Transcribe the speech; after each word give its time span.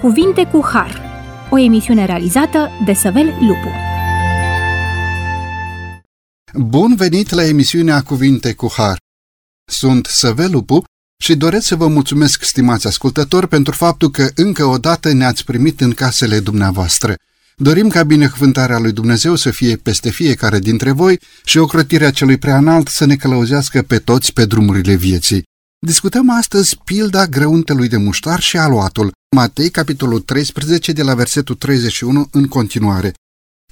Cuvinte 0.00 0.44
cu 0.44 0.64
Har, 0.72 1.02
o 1.50 1.58
emisiune 1.58 2.04
realizată 2.04 2.70
de 2.84 2.92
Săvel 2.92 3.26
Lupu. 3.26 3.68
Bun 6.54 6.94
venit 6.94 7.30
la 7.30 7.44
emisiunea 7.44 8.02
Cuvinte 8.02 8.52
cu 8.52 8.72
Har. 8.76 8.96
Sunt 9.70 10.06
Săvel 10.06 10.50
Lupu 10.50 10.84
și 11.22 11.36
doresc 11.36 11.66
să 11.66 11.76
vă 11.76 11.86
mulțumesc, 11.86 12.42
stimați 12.42 12.86
ascultători, 12.86 13.48
pentru 13.48 13.74
faptul 13.74 14.10
că 14.10 14.28
încă 14.34 14.64
o 14.64 14.78
dată 14.78 15.12
ne-ați 15.12 15.44
primit 15.44 15.80
în 15.80 15.92
casele 15.92 16.40
dumneavoastră. 16.40 17.14
Dorim 17.56 17.88
ca 17.88 18.02
binecuvântarea 18.02 18.78
lui 18.78 18.92
Dumnezeu 18.92 19.34
să 19.34 19.50
fie 19.50 19.76
peste 19.76 20.10
fiecare 20.10 20.58
dintre 20.58 20.90
voi 20.90 21.20
și 21.44 21.58
ocrotirea 21.58 22.10
celui 22.10 22.36
preanalt 22.36 22.88
să 22.88 23.04
ne 23.04 23.16
călăuzească 23.16 23.82
pe 23.82 23.98
toți 23.98 24.32
pe 24.32 24.44
drumurile 24.44 24.94
vieții. 24.94 25.47
Discutăm 25.86 26.30
astăzi 26.30 26.78
pilda 26.84 27.26
grăuntelui 27.26 27.88
de 27.88 27.96
muștar 27.96 28.40
și 28.40 28.56
aluatul, 28.56 29.12
Matei, 29.36 29.70
capitolul 29.70 30.20
13, 30.20 30.92
de 30.92 31.02
la 31.02 31.14
versetul 31.14 31.54
31 31.54 32.28
în 32.30 32.46
continuare. 32.46 33.14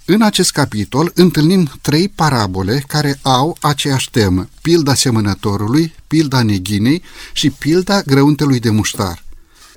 În 0.05 0.23
acest 0.23 0.51
capitol 0.51 1.13
întâlnim 1.15 1.71
trei 1.83 2.09
parabole 2.09 2.85
care 2.87 3.19
au 3.23 3.57
aceeași 3.61 4.11
temă, 4.11 4.49
pilda 4.63 4.95
semănătorului, 4.95 5.95
pilda 6.07 6.43
neghinei 6.43 7.03
și 7.33 7.51
pilda 7.51 8.01
grăuntelui 8.01 8.61
de 8.61 8.71
muștar. 8.71 9.25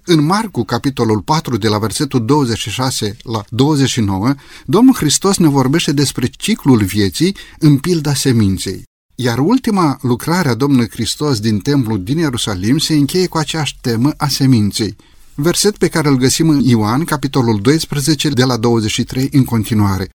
În 0.05 0.25
Marcu, 0.25 0.63
capitolul 0.63 1.21
4, 1.21 1.57
de 1.57 1.67
la 1.67 1.77
versetul 1.77 2.25
26 2.25 3.17
la 3.23 3.43
29, 3.49 4.33
Domnul 4.65 4.95
Hristos 4.95 5.37
ne 5.37 5.47
vorbește 5.47 5.91
despre 5.91 6.27
ciclul 6.27 6.83
vieții 6.83 7.35
în 7.59 7.77
pilda 7.77 8.13
seminței. 8.13 8.88
Iar 9.21 9.39
ultima 9.39 9.97
lucrare 10.01 10.49
a 10.49 10.53
Domnului 10.53 10.89
Hristos 10.89 11.39
din 11.39 11.59
templu 11.59 11.97
din 11.97 12.17
Ierusalim 12.17 12.77
se 12.77 12.93
încheie 12.93 13.27
cu 13.27 13.37
aceeași 13.37 13.77
temă 13.81 14.13
a 14.17 14.27
seminței. 14.27 14.95
Verset 15.35 15.77
pe 15.77 15.87
care 15.87 16.07
îl 16.07 16.17
găsim 16.17 16.49
în 16.49 16.59
Ioan, 16.59 17.03
capitolul 17.03 17.61
12, 17.61 18.29
de 18.29 18.43
la 18.43 18.57
23 18.57 19.29
în 19.31 19.43
continuare. 19.43 20.09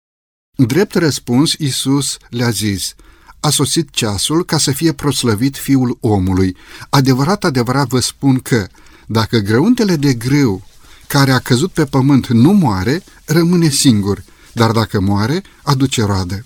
Drept 0.57 0.93
răspuns, 0.93 1.53
Iisus 1.57 2.17
le-a 2.29 2.49
zis, 2.49 2.95
a 3.39 3.49
sosit 3.49 3.89
ceasul 3.89 4.45
ca 4.45 4.57
să 4.57 4.71
fie 4.71 4.93
proslăvit 4.93 5.57
fiul 5.57 5.97
omului. 6.01 6.55
Adevărat, 6.89 7.43
adevărat 7.43 7.87
vă 7.87 7.99
spun 7.99 8.39
că, 8.39 8.67
dacă 9.07 9.37
grăuntele 9.37 9.95
de 9.95 10.13
grâu 10.13 10.63
care 11.07 11.31
a 11.31 11.39
căzut 11.39 11.71
pe 11.71 11.85
pământ 11.85 12.27
nu 12.27 12.51
moare, 12.51 13.03
rămâne 13.25 13.69
singur, 13.69 14.23
dar 14.53 14.71
dacă 14.71 14.99
moare, 14.99 15.43
aduce 15.63 16.03
roadă. 16.03 16.43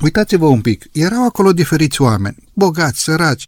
Uitați-vă 0.00 0.46
un 0.46 0.60
pic, 0.60 0.84
erau 0.92 1.24
acolo 1.24 1.52
diferiți 1.52 2.00
oameni, 2.00 2.36
bogați, 2.52 3.02
săraci, 3.02 3.46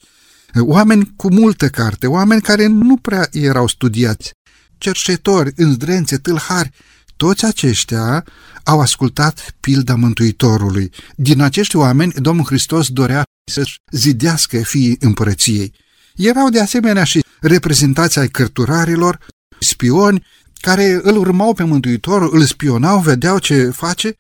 oameni 0.54 1.12
cu 1.16 1.32
multă 1.32 1.68
carte, 1.68 2.06
oameni 2.06 2.42
care 2.42 2.66
nu 2.66 2.96
prea 2.96 3.28
erau 3.32 3.66
studiați, 3.66 4.32
cercetori, 4.78 5.52
îndrențe, 5.56 6.18
tâlhari, 6.18 6.70
toți 7.16 7.44
aceștia 7.44 8.24
au 8.64 8.80
ascultat 8.80 9.54
pilda 9.60 9.94
Mântuitorului. 9.94 10.92
Din 11.16 11.40
acești 11.40 11.76
oameni, 11.76 12.12
Domnul 12.12 12.44
Hristos 12.44 12.88
dorea 12.88 13.22
să-și 13.50 13.80
zidească 13.90 14.58
fiii 14.58 14.96
împărăției. 15.00 15.72
Erau 16.16 16.48
de 16.48 16.60
asemenea 16.60 17.04
și 17.04 17.24
reprezentați 17.40 18.18
ai 18.18 18.28
cărturarilor, 18.28 19.18
spioni, 19.60 20.26
care 20.60 21.00
îl 21.02 21.16
urmau 21.16 21.54
pe 21.54 21.64
Mântuitorul, 21.64 22.30
îl 22.32 22.44
spionau, 22.44 23.00
vedeau 23.00 23.38
ce 23.38 23.64
face. 23.64 24.16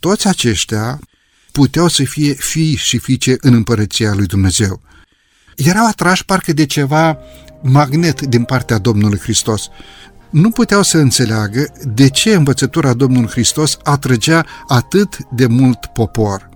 Toți 0.00 0.28
aceștia 0.28 1.00
puteau 1.52 1.88
să 1.88 2.04
fie 2.04 2.32
fii 2.32 2.76
și 2.76 2.98
fiice 2.98 3.36
în 3.40 3.54
împărăția 3.54 4.14
lui 4.14 4.26
Dumnezeu. 4.26 4.80
Erau 5.56 5.86
atrași 5.86 6.24
parcă 6.24 6.52
de 6.52 6.66
ceva 6.66 7.18
magnet 7.62 8.20
din 8.22 8.44
partea 8.44 8.78
Domnului 8.78 9.18
Hristos. 9.18 9.68
Nu 10.30 10.50
puteau 10.50 10.82
să 10.82 10.98
înțeleagă 10.98 11.72
de 11.94 12.08
ce 12.08 12.34
învățătura 12.34 12.92
Domnului 12.92 13.30
Hristos 13.30 13.76
atrăgea 13.82 14.46
atât 14.66 15.16
de 15.30 15.46
mult 15.46 15.86
popor. 15.86 16.48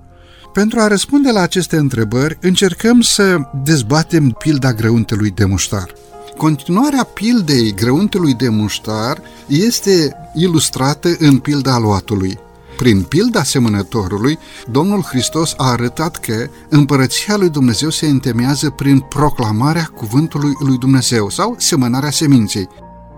Pentru 0.52 0.80
a 0.80 0.86
răspunde 0.86 1.30
la 1.30 1.40
aceste 1.40 1.76
întrebări, 1.76 2.38
încercăm 2.40 3.00
să 3.00 3.38
dezbatem 3.64 4.30
pilda 4.30 4.72
grăuntelui 4.72 5.30
de 5.30 5.44
muștar. 5.44 5.92
Continuarea 6.36 7.04
pildei 7.04 7.74
grăuntelui 7.74 8.34
de 8.34 8.48
muștar 8.48 9.20
este 9.46 10.16
ilustrată 10.34 11.08
în 11.18 11.38
pilda 11.38 11.78
luatului. 11.78 12.38
Prin 12.76 13.02
pilda 13.02 13.42
semănătorului, 13.42 14.38
Domnul 14.70 15.02
Hristos 15.02 15.54
a 15.56 15.70
arătat 15.70 16.16
că 16.16 16.46
împărăția 16.68 17.36
lui 17.36 17.48
Dumnezeu 17.48 17.90
se 17.90 18.06
întemeiază 18.06 18.70
prin 18.70 18.98
proclamarea 18.98 19.90
cuvântului 19.94 20.52
lui 20.58 20.78
Dumnezeu 20.78 21.30
sau 21.30 21.54
semănarea 21.58 22.10
seminței. 22.10 22.68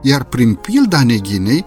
Iar 0.03 0.25
prin 0.25 0.55
pilda 0.55 1.03
neghinei, 1.03 1.65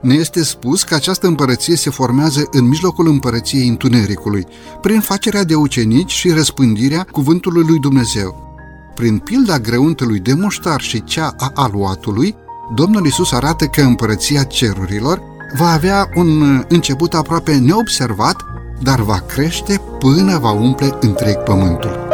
ne 0.00 0.14
este 0.14 0.44
spus 0.44 0.82
că 0.82 0.94
această 0.94 1.26
împărăție 1.26 1.76
se 1.76 1.90
formează 1.90 2.48
în 2.50 2.68
mijlocul 2.68 3.06
împărăției 3.06 3.68
întunericului, 3.68 4.46
prin 4.80 5.00
facerea 5.00 5.44
de 5.44 5.54
ucenici 5.54 6.10
și 6.10 6.30
răspândirea 6.30 7.06
cuvântului 7.10 7.64
lui 7.66 7.78
Dumnezeu. 7.78 8.48
Prin 8.94 9.18
pilda 9.18 9.58
grăuntelui 9.58 10.18
de 10.18 10.32
muștar 10.32 10.80
și 10.80 11.04
cea 11.04 11.34
a 11.38 11.50
aluatului, 11.54 12.34
Domnul 12.74 13.06
Isus 13.06 13.32
arată 13.32 13.64
că 13.64 13.80
împărăția 13.80 14.42
cerurilor 14.42 15.29
va 15.56 15.72
avea 15.72 16.08
un 16.14 16.62
început 16.68 17.14
aproape 17.14 17.54
neobservat, 17.54 18.36
dar 18.82 19.00
va 19.00 19.18
crește 19.26 19.80
până 19.98 20.38
va 20.38 20.50
umple 20.50 20.96
întreg 21.00 21.36
pământul. 21.36 22.08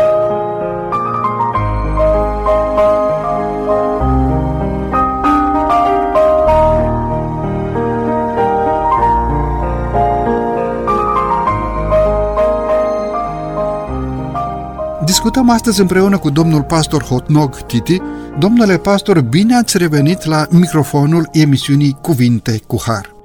Discutăm 15.04 15.50
astăzi 15.50 15.80
împreună 15.80 16.19
cu 16.19 16.30
domnul 16.30 16.62
pastor 16.62 17.02
Hotnog 17.02 17.56
Titi. 17.66 18.00
Domnule 18.38 18.76
pastor, 18.76 19.20
bine 19.20 19.56
ați 19.56 19.78
revenit 19.78 20.25
la 20.25 20.46
microfonul 20.50 21.28
emisiunii 21.32 21.98
Cuvinte 22.00 22.60
cu 22.66 22.82
Har. 22.86 23.16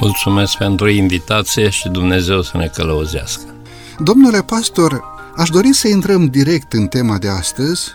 Mulțumesc 0.00 0.56
pentru 0.56 0.88
invitație 0.88 1.68
și 1.68 1.88
Dumnezeu 1.88 2.42
să 2.42 2.56
ne 2.56 2.66
călăuzească. 2.66 3.54
Domnule 3.98 4.42
pastor, 4.42 5.04
aș 5.36 5.48
dori 5.48 5.72
să 5.72 5.88
intrăm 5.88 6.26
direct 6.26 6.72
în 6.72 6.86
tema 6.86 7.18
de 7.18 7.28
astăzi 7.28 7.88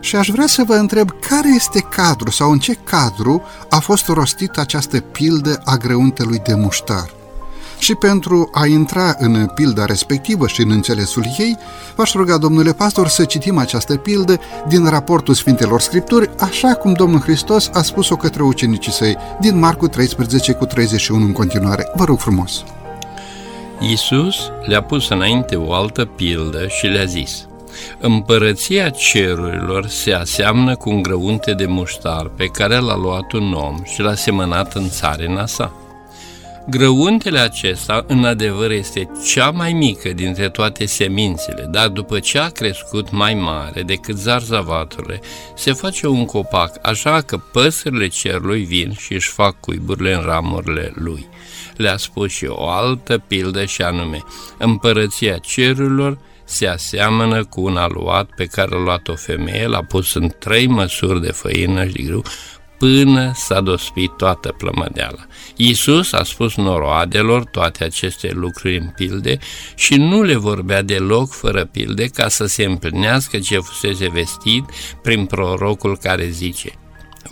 și 0.00 0.16
aș 0.16 0.28
vrea 0.28 0.46
să 0.46 0.64
vă 0.66 0.74
întreb 0.74 1.10
care 1.28 1.48
este 1.54 1.80
cadru 1.80 2.30
sau 2.30 2.50
în 2.50 2.58
ce 2.58 2.74
cadru 2.84 3.42
a 3.70 3.78
fost 3.78 4.06
rostită 4.06 4.60
această 4.60 5.00
pildă 5.00 5.60
a 5.64 5.76
grăuntelui 5.76 6.38
de 6.38 6.54
muștar. 6.54 7.10
Și 7.78 7.94
pentru 7.94 8.50
a 8.52 8.66
intra 8.66 9.14
în 9.18 9.46
pilda 9.54 9.84
respectivă 9.84 10.46
și 10.46 10.62
în 10.62 10.70
înțelesul 10.70 11.24
ei, 11.38 11.56
v-aș 11.96 12.12
ruga, 12.12 12.38
domnule 12.38 12.72
pastor, 12.72 13.08
să 13.08 13.24
citim 13.24 13.58
această 13.58 13.96
pildă 13.96 14.40
din 14.68 14.88
raportul 14.88 15.34
Sfintelor 15.34 15.80
Scripturi, 15.80 16.30
așa 16.38 16.74
cum 16.74 16.92
Domnul 16.92 17.20
Hristos 17.20 17.70
a 17.72 17.82
spus-o 17.82 18.16
către 18.16 18.42
ucenicii 18.42 18.92
săi, 18.92 19.16
din 19.40 19.58
Marcu 19.58 19.88
13 19.88 20.52
cu 20.52 20.64
31 20.64 21.24
în 21.24 21.32
continuare. 21.32 21.88
Vă 21.94 22.04
rog 22.04 22.18
frumos! 22.18 22.64
Iisus 23.80 24.36
le-a 24.66 24.82
pus 24.82 25.08
înainte 25.08 25.56
o 25.56 25.72
altă 25.72 26.04
pildă 26.04 26.66
și 26.66 26.86
le-a 26.86 27.04
zis, 27.04 27.46
Împărăția 27.98 28.90
cerurilor 28.90 29.86
se 29.86 30.12
aseamnă 30.12 30.76
cu 30.76 30.90
un 30.90 31.02
grăunte 31.02 31.52
de 31.52 31.66
muștar 31.66 32.30
pe 32.36 32.46
care 32.46 32.78
l-a 32.78 32.96
luat 32.96 33.32
un 33.32 33.52
om 33.52 33.82
și 33.84 34.00
l-a 34.00 34.14
semănat 34.14 34.74
în 34.74 34.88
țarina 34.88 35.46
sa. 35.46 35.72
Grăuntele 36.70 37.38
acesta, 37.38 38.04
în 38.06 38.24
adevăr, 38.24 38.70
este 38.70 39.10
cea 39.32 39.50
mai 39.50 39.72
mică 39.72 40.08
dintre 40.08 40.48
toate 40.48 40.86
semințele, 40.86 41.66
dar 41.70 41.88
după 41.88 42.18
ce 42.18 42.38
a 42.38 42.48
crescut 42.48 43.10
mai 43.10 43.34
mare 43.34 43.82
decât 43.82 44.16
zarzavaturile, 44.16 45.20
se 45.56 45.72
face 45.72 46.06
un 46.06 46.24
copac, 46.24 46.78
așa 46.82 47.20
că 47.20 47.36
păsările 47.52 48.08
cerului 48.08 48.64
vin 48.64 48.92
și 48.92 49.12
își 49.12 49.28
fac 49.28 49.60
cuiburile 49.60 50.14
în 50.14 50.22
ramurile 50.22 50.92
lui. 50.94 51.26
Le-a 51.76 51.96
spus 51.96 52.32
și 52.32 52.46
o 52.48 52.68
altă 52.68 53.18
pildă 53.26 53.64
și 53.64 53.82
anume, 53.82 54.24
împărăția 54.58 55.38
cerurilor 55.38 56.18
se 56.44 56.66
aseamănă 56.66 57.44
cu 57.44 57.60
un 57.60 57.76
aluat 57.76 58.30
pe 58.36 58.44
care 58.44 58.70
l-a 58.70 58.82
luat 58.82 59.08
o 59.08 59.14
femeie, 59.14 59.66
l-a 59.66 59.82
pus 59.82 60.14
în 60.14 60.32
trei 60.38 60.66
măsuri 60.66 61.20
de 61.20 61.32
făină 61.32 61.86
și 61.86 61.92
de 61.92 62.02
grâu, 62.02 62.22
până 62.78 63.32
s-a 63.34 63.60
dospit 63.60 64.10
toată 64.16 64.54
plămădeala. 64.58 65.26
Iisus 65.56 66.12
a 66.12 66.22
spus 66.22 66.56
noroadelor 66.56 67.44
toate 67.44 67.84
aceste 67.84 68.30
lucruri 68.34 68.78
în 68.78 68.88
pilde 68.94 69.38
și 69.74 69.94
nu 69.94 70.22
le 70.22 70.36
vorbea 70.36 70.82
deloc 70.82 71.32
fără 71.32 71.64
pilde 71.64 72.06
ca 72.06 72.28
să 72.28 72.46
se 72.46 72.64
împlinească 72.64 73.38
ce 73.38 73.58
fusese 73.58 74.08
vestit 74.08 74.64
prin 75.02 75.26
prorocul 75.26 75.96
care 75.96 76.28
zice 76.28 76.72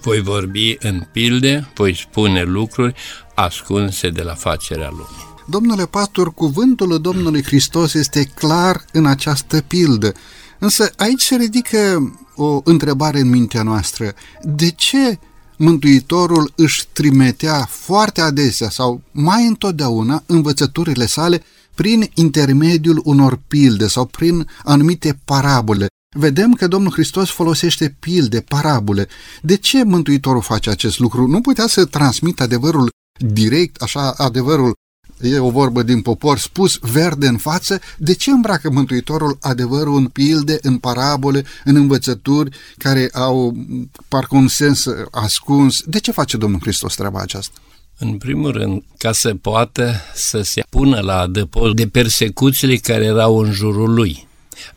Voi 0.01 0.21
vorbi 0.21 0.77
în 0.81 1.07
pilde, 1.13 1.71
voi 1.75 1.95
spune 1.95 2.43
lucruri 2.43 2.95
ascunse 3.35 4.09
de 4.09 4.23
la 4.23 4.35
facerea 4.35 4.89
lumii. 4.91 5.35
Domnule 5.49 5.87
pastor, 5.87 6.35
cuvântul 6.35 7.01
Domnului 7.01 7.43
Hristos 7.43 7.95
este 7.95 8.25
clar 8.35 8.85
în 8.93 9.07
această 9.07 9.61
pildă. 9.61 10.13
Însă 10.59 10.91
aici 10.97 11.21
se 11.21 11.37
ridică 11.37 12.13
o 12.35 12.61
întrebare 12.65 13.21
în 13.21 13.29
mintea 13.29 13.63
noastră. 13.63 14.15
De 14.43 14.71
ce 14.71 15.19
Mântuitorul 15.57 16.53
își 16.57 16.87
trimitea 16.93 17.67
foarte 17.71 18.21
adesea 18.21 18.71
sau 18.71 19.03
mai 19.11 19.47
întotdeauna 19.47 20.23
învățăturile 20.27 21.07
sale 21.07 21.43
prin 21.75 22.11
intermediul 22.15 23.01
unor 23.05 23.41
pilde 23.49 23.87
sau 23.87 24.05
prin 24.05 24.49
anumite 24.65 25.19
parabole. 25.25 25.87
Vedem 26.17 26.53
că 26.53 26.67
Domnul 26.67 26.93
Hristos 26.93 27.31
folosește 27.31 27.97
pilde, 27.99 28.41
parabole. 28.41 29.09
De 29.43 29.57
ce 29.57 29.85
Mântuitorul 29.85 30.43
face 30.43 30.71
acest 30.71 30.99
lucru? 30.99 31.27
Nu 31.27 31.41
putea 31.41 31.67
să 31.67 31.85
transmită 31.85 32.43
adevărul 32.43 32.89
direct, 33.19 33.83
așa, 33.83 34.11
adevărul 34.17 34.75
e 35.21 35.39
o 35.39 35.51
vorbă 35.51 35.83
din 35.83 36.03
popor, 36.03 36.39
spus 36.39 36.79
verde 36.81 37.27
în 37.27 37.37
față, 37.37 37.81
de 37.99 38.15
ce 38.15 38.31
îmbracă 38.31 38.71
Mântuitorul 38.71 39.39
adevărul 39.41 39.97
în 39.97 40.07
pilde, 40.07 40.59
în 40.63 40.79
parabole, 40.79 41.45
în 41.65 41.77
învățături 41.77 42.57
care 42.79 43.09
au 43.13 43.57
parcă 44.09 44.37
un 44.37 44.49
sens 44.49 44.87
ascuns? 45.11 45.83
De 45.83 45.99
ce 45.99 46.13
face 46.13 46.37
Domnul 46.37 46.61
Hristos 46.61 46.95
treaba 46.95 47.21
aceasta? 47.21 47.59
În 47.99 48.19
primul 48.19 48.53
rând, 48.53 48.83
ca 48.97 49.13
să 49.13 49.35
poată 49.35 49.95
să 50.15 50.43
se 50.43 50.63
pună 50.69 51.01
la 51.01 51.19
adăpost 51.19 51.75
de 51.75 51.87
persecuțiile 51.87 52.77
care 52.77 53.05
erau 53.05 53.39
în 53.39 53.53
jurul 53.53 53.95
lui. 53.95 54.27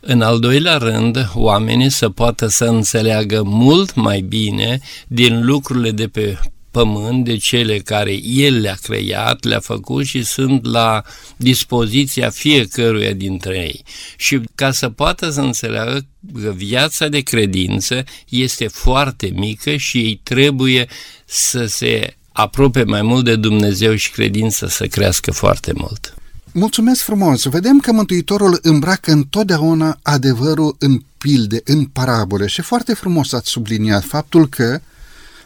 În 0.00 0.22
al 0.22 0.38
doilea 0.38 0.76
rând, 0.76 1.30
oamenii 1.34 1.90
să 1.90 2.08
poată 2.08 2.46
să 2.46 2.64
înțeleagă 2.64 3.42
mult 3.42 3.94
mai 3.94 4.20
bine 4.20 4.80
din 5.08 5.44
lucrurile 5.44 5.90
de 5.90 6.06
pe 6.06 6.38
pământ 6.70 7.24
de 7.24 7.36
cele 7.36 7.78
care 7.78 8.12
El 8.22 8.60
le-a 8.60 8.78
creat, 8.82 9.44
le-a 9.44 9.60
făcut 9.60 10.04
și 10.04 10.24
sunt 10.24 10.64
la 10.64 11.02
dispoziția 11.36 12.30
fiecăruia 12.30 13.12
dintre 13.12 13.56
ei. 13.56 13.84
Și 14.16 14.40
ca 14.54 14.72
să 14.72 14.88
poată 14.88 15.30
să 15.30 15.40
înțeleagă 15.40 16.06
că 16.42 16.52
viața 16.56 17.08
de 17.08 17.20
credință 17.20 18.04
este 18.28 18.68
foarte 18.68 19.32
mică 19.34 19.76
și 19.76 19.98
ei 19.98 20.20
trebuie 20.22 20.88
să 21.24 21.66
se 21.66 22.14
aprope 22.32 22.82
mai 22.84 23.02
mult 23.02 23.24
de 23.24 23.36
Dumnezeu 23.36 23.94
și 23.94 24.10
credința 24.10 24.68
să 24.68 24.86
crească 24.86 25.30
foarte 25.30 25.72
mult. 25.74 26.14
Mulțumesc 26.52 27.02
frumos! 27.02 27.44
Vedem 27.44 27.78
că 27.78 27.92
Mântuitorul 27.92 28.58
îmbracă 28.62 29.12
întotdeauna 29.12 29.98
adevărul 30.02 30.76
în 30.78 31.02
pilde, 31.18 31.60
în 31.64 31.84
parabole 31.84 32.46
și 32.46 32.62
foarte 32.62 32.94
frumos 32.94 33.32
ați 33.32 33.50
subliniat 33.50 34.04
faptul 34.04 34.48
că 34.48 34.80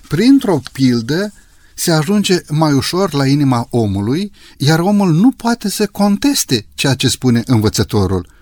printr-o 0.09 0.61
pildă 0.73 1.33
se 1.75 1.93
ajunge 1.93 2.41
mai 2.49 2.73
ușor 2.73 3.13
la 3.13 3.27
inima 3.27 3.67
omului, 3.71 4.33
iar 4.59 4.79
omul 4.79 5.13
nu 5.13 5.31
poate 5.31 5.69
să 5.69 5.87
conteste 5.87 6.67
ceea 6.75 6.95
ce 6.95 7.09
spune 7.09 7.43
învățătorul. 7.47 8.33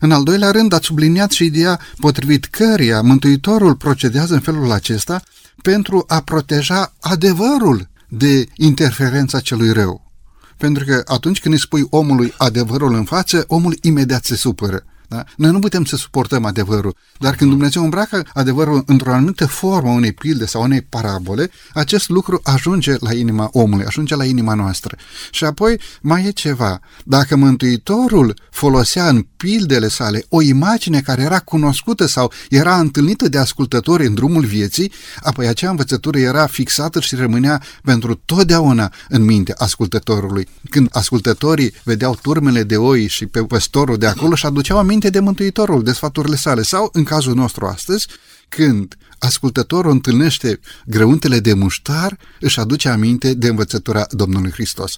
În 0.00 0.12
al 0.12 0.22
doilea 0.22 0.50
rând, 0.50 0.72
ați 0.72 0.86
subliniat 0.86 1.30
și 1.30 1.44
ideea 1.44 1.80
potrivit 1.98 2.44
căreia 2.44 3.00
Mântuitorul 3.00 3.74
procedează 3.74 4.34
în 4.34 4.40
felul 4.40 4.70
acesta 4.70 5.22
pentru 5.62 6.04
a 6.06 6.20
proteja 6.20 6.94
adevărul 7.00 7.88
de 8.08 8.46
interferența 8.56 9.40
celui 9.40 9.72
rău. 9.72 10.12
Pentru 10.56 10.84
că 10.84 11.02
atunci 11.04 11.40
când 11.40 11.54
îi 11.54 11.60
spui 11.60 11.86
omului 11.90 12.34
adevărul 12.36 12.94
în 12.94 13.04
față, 13.04 13.44
omul 13.48 13.78
imediat 13.80 14.24
se 14.24 14.36
supără. 14.36 14.84
Da? 15.08 15.24
Noi 15.36 15.50
nu 15.50 15.58
putem 15.58 15.84
să 15.84 15.96
suportăm 15.96 16.44
adevărul, 16.44 16.94
dar 17.18 17.34
când 17.34 17.50
Dumnezeu 17.50 17.82
îmbracă 17.82 18.26
adevărul 18.32 18.82
într-o 18.86 19.12
anumită 19.12 19.46
formă, 19.46 19.90
unei 19.90 20.12
pilde 20.12 20.46
sau 20.46 20.62
unei 20.62 20.82
parabole, 20.82 21.50
acest 21.72 22.08
lucru 22.08 22.40
ajunge 22.42 22.96
la 23.00 23.14
inima 23.14 23.48
omului, 23.52 23.84
ajunge 23.84 24.14
la 24.14 24.24
inima 24.24 24.54
noastră. 24.54 24.96
Și 25.30 25.44
apoi 25.44 25.80
mai 26.00 26.24
e 26.24 26.30
ceva. 26.30 26.80
Dacă 27.04 27.36
Mântuitorul 27.36 28.34
folosea 28.50 29.08
în 29.08 29.26
pildele 29.36 29.88
sale 29.88 30.24
o 30.28 30.42
imagine 30.42 31.00
care 31.00 31.22
era 31.22 31.38
cunoscută 31.38 32.06
sau 32.06 32.32
era 32.50 32.78
întâlnită 32.78 33.28
de 33.28 33.38
ascultători 33.38 34.06
în 34.06 34.14
drumul 34.14 34.44
vieții, 34.44 34.92
apoi 35.22 35.46
acea 35.46 35.70
învățătură 35.70 36.18
era 36.18 36.46
fixată 36.46 37.00
și 37.00 37.14
rămânea 37.14 37.62
pentru 37.82 38.14
totdeauna 38.14 38.92
în 39.08 39.22
minte 39.22 39.54
ascultătorului. 39.56 40.48
Când 40.70 40.88
ascultătorii 40.92 41.72
vedeau 41.84 42.18
turmele 42.22 42.62
de 42.62 42.76
oi 42.76 43.06
și 43.06 43.26
pe 43.26 43.40
păstorul 43.40 43.96
de 43.96 44.06
acolo 44.06 44.34
și 44.34 44.46
aduceau 44.46 44.78
aminte 44.78 44.95
aminte 44.96 45.18
de 45.18 45.24
Mântuitorul, 45.24 45.82
de 45.82 45.92
sfaturile 45.92 46.36
sale, 46.36 46.62
sau, 46.62 46.88
în 46.92 47.04
cazul 47.04 47.34
nostru 47.34 47.66
astăzi, 47.66 48.06
când 48.48 48.96
ascultătorul 49.18 49.90
întâlnește 49.90 50.60
grăuntele 50.86 51.40
de 51.40 51.54
muștar, 51.54 52.18
își 52.40 52.60
aduce 52.60 52.88
aminte 52.88 53.34
de 53.34 53.48
învățătura 53.48 54.06
Domnului 54.10 54.50
Hristos. 54.50 54.96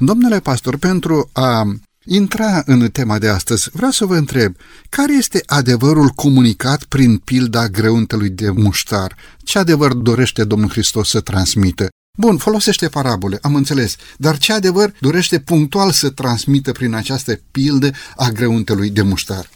Domnule 0.00 0.40
pastor, 0.40 0.76
pentru 0.76 1.30
a 1.32 1.62
intra 2.04 2.62
în 2.66 2.90
tema 2.90 3.18
de 3.18 3.28
astăzi, 3.28 3.70
vreau 3.72 3.90
să 3.90 4.04
vă 4.04 4.16
întreb, 4.16 4.56
care 4.88 5.12
este 5.14 5.42
adevărul 5.46 6.08
comunicat 6.08 6.84
prin 6.84 7.18
pilda 7.18 7.68
grăuntelui 7.68 8.30
de 8.30 8.50
muștar? 8.50 9.16
Ce 9.44 9.58
adevăr 9.58 9.92
dorește 9.92 10.44
Domnul 10.44 10.70
Hristos 10.70 11.08
să 11.08 11.20
transmită? 11.20 11.88
Bun, 12.20 12.36
folosește 12.36 12.88
parabole, 12.88 13.38
am 13.42 13.54
înțeles, 13.54 13.96
dar 14.16 14.38
ce 14.38 14.52
adevăr 14.52 14.92
dorește 15.00 15.38
punctual 15.38 15.90
să 15.90 16.10
transmită 16.10 16.72
prin 16.72 16.94
această 16.94 17.40
pildă 17.50 17.90
a 18.16 18.28
grăuntelui 18.28 18.90
de 18.90 19.02
muștar? 19.02 19.50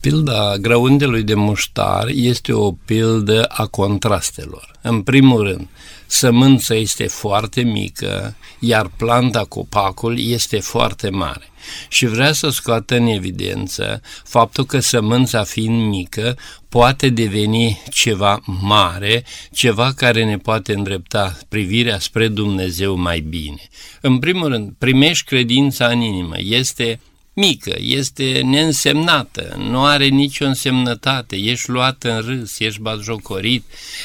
Pilda 0.00 0.56
grăuntelui 0.60 1.22
de 1.22 1.34
muștar 1.34 2.06
este 2.08 2.52
o 2.52 2.72
pildă 2.72 3.44
a 3.44 3.66
contrastelor. 3.66 4.78
În 4.82 5.02
primul 5.02 5.42
rând, 5.42 5.68
sămânța 6.06 6.74
este 6.74 7.06
foarte 7.06 7.62
mică, 7.62 8.36
iar 8.58 8.90
planta, 8.96 9.44
copacul, 9.44 10.18
este 10.18 10.60
foarte 10.60 11.10
mare. 11.10 11.50
Și 11.88 12.06
vrea 12.06 12.32
să 12.32 12.48
scoată 12.48 12.96
în 12.96 13.06
evidență 13.06 14.00
faptul 14.24 14.64
că 14.64 14.78
sămânța 14.80 15.44
fiind 15.44 15.88
mică 15.88 16.36
poate 16.68 17.08
deveni 17.08 17.82
ceva 17.90 18.40
mare, 18.44 19.24
ceva 19.52 19.92
care 19.92 20.24
ne 20.24 20.36
poate 20.38 20.72
îndrepta 20.72 21.38
privirea 21.48 21.98
spre 21.98 22.28
Dumnezeu 22.28 22.96
mai 22.96 23.20
bine. 23.20 23.68
În 24.00 24.18
primul 24.18 24.48
rând, 24.48 24.72
primești 24.78 25.24
credința 25.24 25.86
în 25.86 26.00
inimă. 26.00 26.34
Este 26.38 27.00
mică, 27.38 27.74
este 27.78 28.40
neînsemnată, 28.44 29.54
nu 29.58 29.84
are 29.84 30.06
nicio 30.06 30.44
însemnătate, 30.44 31.36
ești 31.36 31.70
luat 31.70 32.02
în 32.02 32.20
râs, 32.20 32.58
ești 32.58 32.80
batjocorit, 32.80 33.64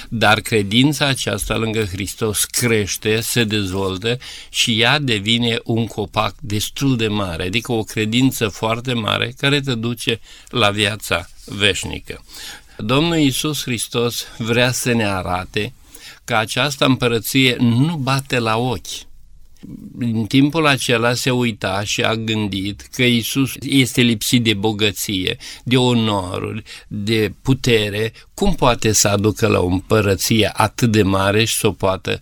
dar 0.09 0.39
credința 0.39 1.05
aceasta 1.05 1.55
lângă 1.55 1.83
Hristos 1.85 2.43
crește, 2.43 3.19
se 3.21 3.43
dezvoltă 3.43 4.17
și 4.49 4.81
ea 4.81 4.99
devine 4.99 5.59
un 5.63 5.87
copac 5.87 6.35
destul 6.39 6.97
de 6.97 7.07
mare, 7.07 7.43
adică 7.43 7.71
o 7.71 7.83
credință 7.83 8.47
foarte 8.47 8.93
mare 8.93 9.33
care 9.37 9.61
te 9.61 9.75
duce 9.75 10.19
la 10.49 10.69
viața 10.69 11.29
veșnică. 11.45 12.23
Domnul 12.77 13.17
Iisus 13.17 13.63
Hristos 13.63 14.25
vrea 14.37 14.71
să 14.71 14.93
ne 14.93 15.05
arate 15.05 15.73
că 16.25 16.35
această 16.35 16.85
împărăție 16.85 17.55
nu 17.59 17.95
bate 17.95 18.39
la 18.39 18.57
ochi, 18.57 19.10
în 19.99 20.25
timpul 20.25 20.67
acela 20.67 21.13
se 21.13 21.31
uita 21.31 21.83
și 21.83 22.01
a 22.01 22.15
gândit 22.15 22.81
că 22.81 23.03
Isus 23.03 23.53
este 23.59 24.01
lipsit 24.01 24.43
de 24.43 24.53
bogăție, 24.53 25.37
de 25.63 25.77
onoruri, 25.77 26.63
de 26.87 27.33
putere, 27.41 28.13
cum 28.33 28.55
poate 28.55 28.91
să 28.91 29.07
aducă 29.07 29.47
la 29.47 29.59
o 29.59 29.65
împărăție 29.65 30.51
atât 30.53 30.91
de 30.91 31.03
mare 31.03 31.43
și 31.43 31.55
să 31.55 31.67
o 31.67 31.71
poată 31.71 32.19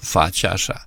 face 0.00 0.46
așa. 0.46 0.86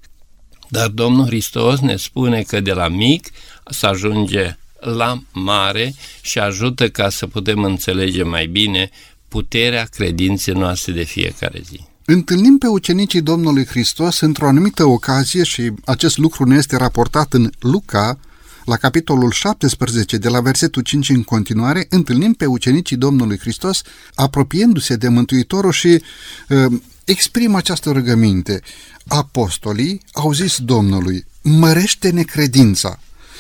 Dar 0.70 0.88
Domnul 0.88 1.26
Hristos 1.26 1.80
ne 1.80 1.96
spune 1.96 2.42
că 2.42 2.60
de 2.60 2.74
la 2.74 2.88
mic 2.88 3.30
să 3.70 3.86
ajunge 3.86 4.58
la 4.80 5.22
mare 5.32 5.94
și 6.22 6.40
ajută 6.40 6.90
ca 6.90 7.10
să 7.10 7.28
putem 7.28 7.64
înțelege 7.64 8.24
mai 8.24 8.46
bine 8.46 8.90
puterea 9.28 9.84
credinței 9.84 10.54
noastre 10.54 10.92
de 10.92 11.04
fiecare 11.04 11.62
zi. 11.64 11.87
Întâlnim 12.10 12.58
pe 12.58 12.68
ucenicii 12.68 13.22
Domnului 13.22 13.66
Hristos 13.66 14.20
într-o 14.20 14.48
anumită 14.48 14.86
ocazie 14.86 15.44
și 15.44 15.72
acest 15.86 16.18
lucru 16.18 16.44
ne 16.44 16.56
este 16.56 16.76
raportat 16.76 17.34
în 17.34 17.50
Luca, 17.60 18.20
la 18.66 18.76
capitolul 18.76 19.32
17, 19.32 20.18
de 20.18 20.30
la 20.30 20.42
versetul 20.42 20.82
5 20.82 21.10
în 21.10 21.24
continuare, 21.24 21.86
întâlnim 21.90 22.34
pe 22.34 22.46
ucenicii 22.46 22.96
Domnului 22.96 23.40
Hristos 23.40 23.82
apropiindu-se 24.16 24.96
de 24.96 25.08
Mântuitorul 25.08 25.72
și 25.72 26.02
uh, 26.50 26.82
exprimă 27.06 27.58
această 27.58 27.92
rugăminte. 27.92 28.62
Apostolii 29.08 30.02
au 30.14 30.32
zis 30.34 30.58
Domnului, 30.58 31.26
mărește-ne 31.42 32.24
credința. 32.24 33.00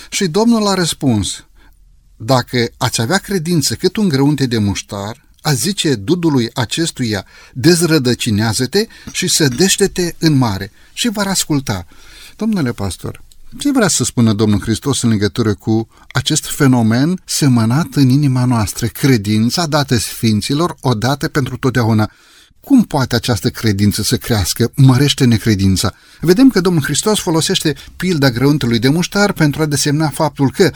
Și 0.09 0.27
Domnul 0.27 0.67
a 0.67 0.74
răspuns, 0.74 1.45
dacă 2.15 2.67
ați 2.77 3.01
avea 3.01 3.17
credință 3.17 3.75
cât 3.75 3.95
un 3.95 4.07
grăunte 4.07 4.45
de 4.45 4.57
muștar, 4.57 5.26
a 5.41 5.53
zice 5.53 5.96
dudului 5.96 6.50
acestuia, 6.53 7.25
dezrădăcinează-te 7.53 8.88
și 9.12 9.27
sădește-te 9.27 10.13
în 10.17 10.34
mare 10.34 10.72
și 10.94 11.10
va 11.10 11.24
asculta. 11.24 11.86
Domnule 12.36 12.72
pastor, 12.72 13.24
ce 13.58 13.72
vrea 13.72 13.88
să 13.88 14.03
spună 14.03 14.34
Domnul 14.34 14.62
Hristos 14.62 15.01
în 15.01 15.10
legătură 15.10 15.53
cu 15.53 15.88
acest 16.12 16.46
fenomen 16.46 17.22
semănat 17.25 17.88
în 17.94 18.10
inima 18.10 18.46
noastră, 18.46 18.88
credința 18.88 19.65
dată 19.65 19.98
Sfinților 19.98 20.75
odată 20.82 21.27
pentru 21.27 21.58
totdeauna? 21.58 22.12
Cum 22.60 22.84
poate 22.84 23.15
această 23.15 23.50
credință 23.50 24.03
să 24.03 24.17
crească? 24.17 24.72
Mărește 24.75 25.25
necredința. 25.25 25.94
Vedem 26.22 26.50
că 26.50 26.62
Domnul 26.62 26.84
Hristos 26.84 27.20
folosește 27.20 27.75
pilda 27.96 28.29
grăuntelui 28.29 28.79
de 28.79 28.89
muștar 28.89 29.32
pentru 29.32 29.62
a 29.62 29.65
desemna 29.65 30.10
faptul 30.10 30.51
că 30.51 30.72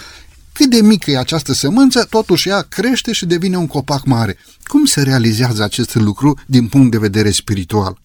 cât 0.53 0.69
de 0.69 0.81
mică 0.81 1.11
e 1.11 1.17
această 1.17 1.53
sămânță, 1.53 2.07
totuși 2.09 2.49
ea 2.49 2.61
crește 2.61 3.13
și 3.13 3.25
devine 3.25 3.57
un 3.57 3.67
copac 3.67 4.05
mare. 4.05 4.37
Cum 4.63 4.85
se 4.85 5.03
realizează 5.03 5.63
acest 5.63 5.95
lucru 5.95 6.39
din 6.45 6.67
punct 6.67 6.91
de 6.91 6.97
vedere 6.97 7.31
spiritual? 7.31 7.97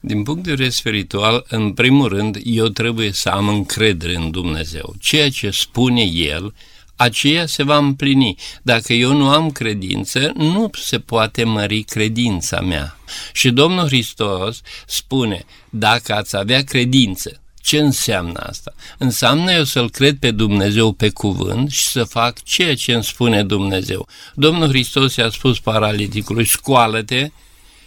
Din 0.00 0.22
punct 0.22 0.42
de 0.42 0.50
vedere 0.50 0.68
spiritual, 0.68 1.44
în 1.48 1.72
primul 1.72 2.08
rând, 2.08 2.38
eu 2.42 2.66
trebuie 2.66 3.12
să 3.12 3.28
am 3.28 3.48
încredere 3.48 4.16
în 4.16 4.30
Dumnezeu. 4.30 4.94
Ceea 4.98 5.30
ce 5.30 5.50
spune 5.50 6.02
El, 6.02 6.54
aceea 6.96 7.46
se 7.46 7.62
va 7.62 7.76
împlini. 7.76 8.34
Dacă 8.62 8.92
eu 8.92 9.16
nu 9.16 9.28
am 9.28 9.50
credință, 9.50 10.32
nu 10.36 10.70
se 10.72 10.98
poate 10.98 11.44
mări 11.44 11.82
credința 11.82 12.60
mea. 12.60 12.98
Și 13.32 13.50
Domnul 13.50 13.86
Hristos 13.86 14.60
spune, 14.86 15.44
dacă 15.70 16.14
ați 16.14 16.36
avea 16.36 16.64
credință, 16.64 17.39
ce 17.62 17.78
înseamnă 17.78 18.38
asta? 18.38 18.74
Înseamnă 18.98 19.52
eu 19.52 19.64
să-L 19.64 19.90
cred 19.90 20.16
pe 20.18 20.30
Dumnezeu 20.30 20.92
pe 20.92 21.08
cuvânt 21.08 21.70
și 21.70 21.86
să 21.86 22.04
fac 22.04 22.42
ceea 22.42 22.74
ce 22.74 22.92
îmi 22.92 23.04
spune 23.04 23.42
Dumnezeu. 23.42 24.08
Domnul 24.34 24.68
Hristos 24.68 25.16
i-a 25.16 25.30
spus 25.30 25.58
paraliticului, 25.58 26.46
scoală-te 26.46 27.30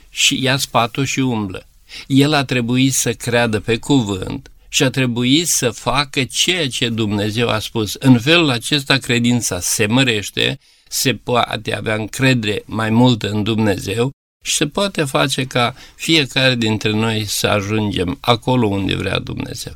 și 0.09 0.43
ia 0.43 0.57
spatul 0.57 1.05
și 1.05 1.19
umblă. 1.19 1.67
El 2.07 2.33
a 2.33 2.43
trebuit 2.43 2.93
să 2.93 3.13
creadă 3.13 3.59
pe 3.59 3.77
cuvânt 3.77 4.51
și 4.69 4.83
a 4.83 4.89
trebuit 4.89 5.47
să 5.47 5.69
facă 5.69 6.23
ceea 6.23 6.67
ce 6.69 6.89
Dumnezeu 6.89 7.49
a 7.49 7.59
spus. 7.59 7.93
În 7.93 8.19
felul 8.19 8.49
acesta 8.49 8.97
credința 8.97 9.59
se 9.59 9.85
mărește, 9.85 10.59
se 10.87 11.13
poate 11.13 11.75
avea 11.75 11.95
încredere 11.95 12.63
mai 12.65 12.89
mult 12.89 13.23
în 13.23 13.43
Dumnezeu 13.43 14.11
și 14.45 14.55
se 14.55 14.67
poate 14.67 15.03
face 15.03 15.45
ca 15.45 15.75
fiecare 15.95 16.55
dintre 16.55 16.91
noi 16.91 17.25
să 17.27 17.47
ajungem 17.47 18.17
acolo 18.21 18.67
unde 18.67 18.95
vrea 18.95 19.19
Dumnezeu. 19.19 19.73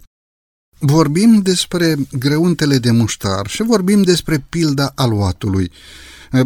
Vorbim 0.80 1.40
despre 1.42 1.96
greuntele 2.12 2.78
de 2.78 2.92
muștar 2.92 3.48
și 3.48 3.64
vorbim 3.64 4.02
despre 4.02 4.46
pilda 4.50 4.92
aluatului. 4.96 5.72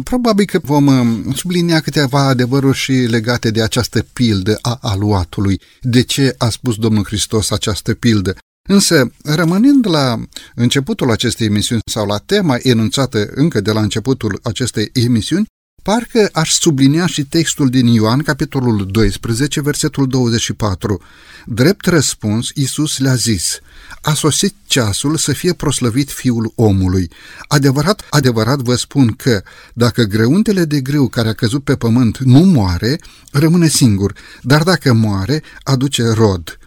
Probabil 0.04 0.44
că 0.44 0.58
vom 0.62 0.86
uh, 0.86 1.34
sublinia 1.34 1.80
câteva 1.80 2.26
adevăruri 2.26 2.76
și 2.76 2.92
legate 2.92 3.50
de 3.50 3.62
această 3.62 4.06
pildă 4.12 4.58
a 4.60 4.78
aluatului. 4.80 5.60
De 5.80 6.02
ce 6.02 6.34
a 6.38 6.48
spus 6.48 6.76
Domnul 6.76 7.04
Hristos 7.04 7.50
această 7.50 7.94
pildă? 7.94 8.36
Însă, 8.68 9.12
rămânând 9.24 9.88
la 9.88 10.18
începutul 10.54 11.10
acestei 11.10 11.46
emisiuni 11.46 11.80
sau 11.84 12.06
la 12.06 12.18
tema 12.18 12.56
enunțată 12.62 13.30
încă 13.34 13.60
de 13.60 13.72
la 13.72 13.80
începutul 13.80 14.40
acestei 14.42 14.90
emisiuni, 14.92 15.46
Parcă 15.82 16.28
aș 16.32 16.50
sublinia 16.50 17.06
și 17.06 17.24
textul 17.24 17.68
din 17.68 17.86
Ioan, 17.86 18.22
capitolul 18.22 18.86
12, 18.90 19.60
versetul 19.60 20.06
24. 20.06 21.02
Drept 21.46 21.86
răspuns, 21.86 22.50
Iisus 22.54 22.98
le-a 22.98 23.14
zis, 23.14 23.58
a 24.00 24.14
sosit 24.14 24.54
ceasul 24.66 25.16
să 25.16 25.32
fie 25.32 25.52
proslăvit 25.52 26.10
Fiul 26.10 26.52
omului. 26.54 27.10
Adevărat, 27.48 28.06
adevărat 28.10 28.58
vă 28.58 28.74
spun 28.74 29.12
că, 29.12 29.42
dacă 29.74 30.02
greuntele 30.02 30.64
de 30.64 30.80
grâu 30.80 31.08
care 31.08 31.28
a 31.28 31.32
căzut 31.32 31.64
pe 31.64 31.76
pământ 31.76 32.18
nu 32.18 32.38
moare, 32.38 33.00
rămâne 33.30 33.68
singur, 33.68 34.12
dar 34.42 34.62
dacă 34.62 34.92
moare, 34.92 35.42
aduce 35.62 36.08
rod. 36.08 36.58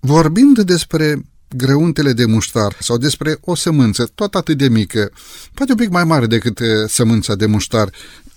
Vorbind 0.00 0.60
despre 0.60 1.24
greuntele 1.56 2.12
de 2.12 2.24
muștar 2.24 2.76
sau 2.80 2.96
despre 2.96 3.38
o 3.40 3.54
sămânță 3.54 4.10
tot 4.14 4.34
atât 4.34 4.58
de 4.58 4.68
mică, 4.68 5.10
poate 5.54 5.72
un 5.72 5.78
pic 5.78 5.88
mai 5.88 6.04
mare 6.04 6.26
decât 6.26 6.60
sămânța 6.86 7.34
de 7.34 7.46
muștar, 7.46 7.90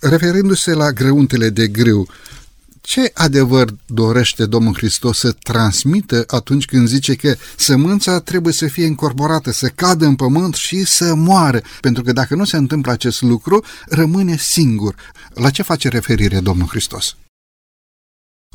referindu-se 0.09 0.73
la 0.73 0.91
greuntele 0.91 1.49
de 1.49 1.67
grâu, 1.67 2.07
ce 2.85 3.11
adevăr 3.13 3.75
dorește 3.85 4.45
Domnul 4.45 4.73
Hristos 4.73 5.17
să 5.17 5.31
transmită 5.31 6.23
atunci 6.27 6.65
când 6.65 6.87
zice 6.87 7.15
că 7.15 7.35
sămânța 7.55 8.19
trebuie 8.19 8.53
să 8.53 8.67
fie 8.67 8.85
incorporată, 8.85 9.51
să 9.51 9.67
cadă 9.67 10.05
în 10.05 10.15
pământ 10.15 10.55
și 10.55 10.83
să 10.83 11.13
moară? 11.13 11.61
Pentru 11.81 12.03
că 12.03 12.11
dacă 12.11 12.35
nu 12.35 12.45
se 12.45 12.57
întâmplă 12.57 12.91
acest 12.91 13.21
lucru, 13.21 13.63
rămâne 13.85 14.37
singur. 14.37 14.95
La 15.33 15.49
ce 15.49 15.61
face 15.61 15.87
referire 15.87 16.39
Domnul 16.39 16.67
Hristos? 16.67 17.15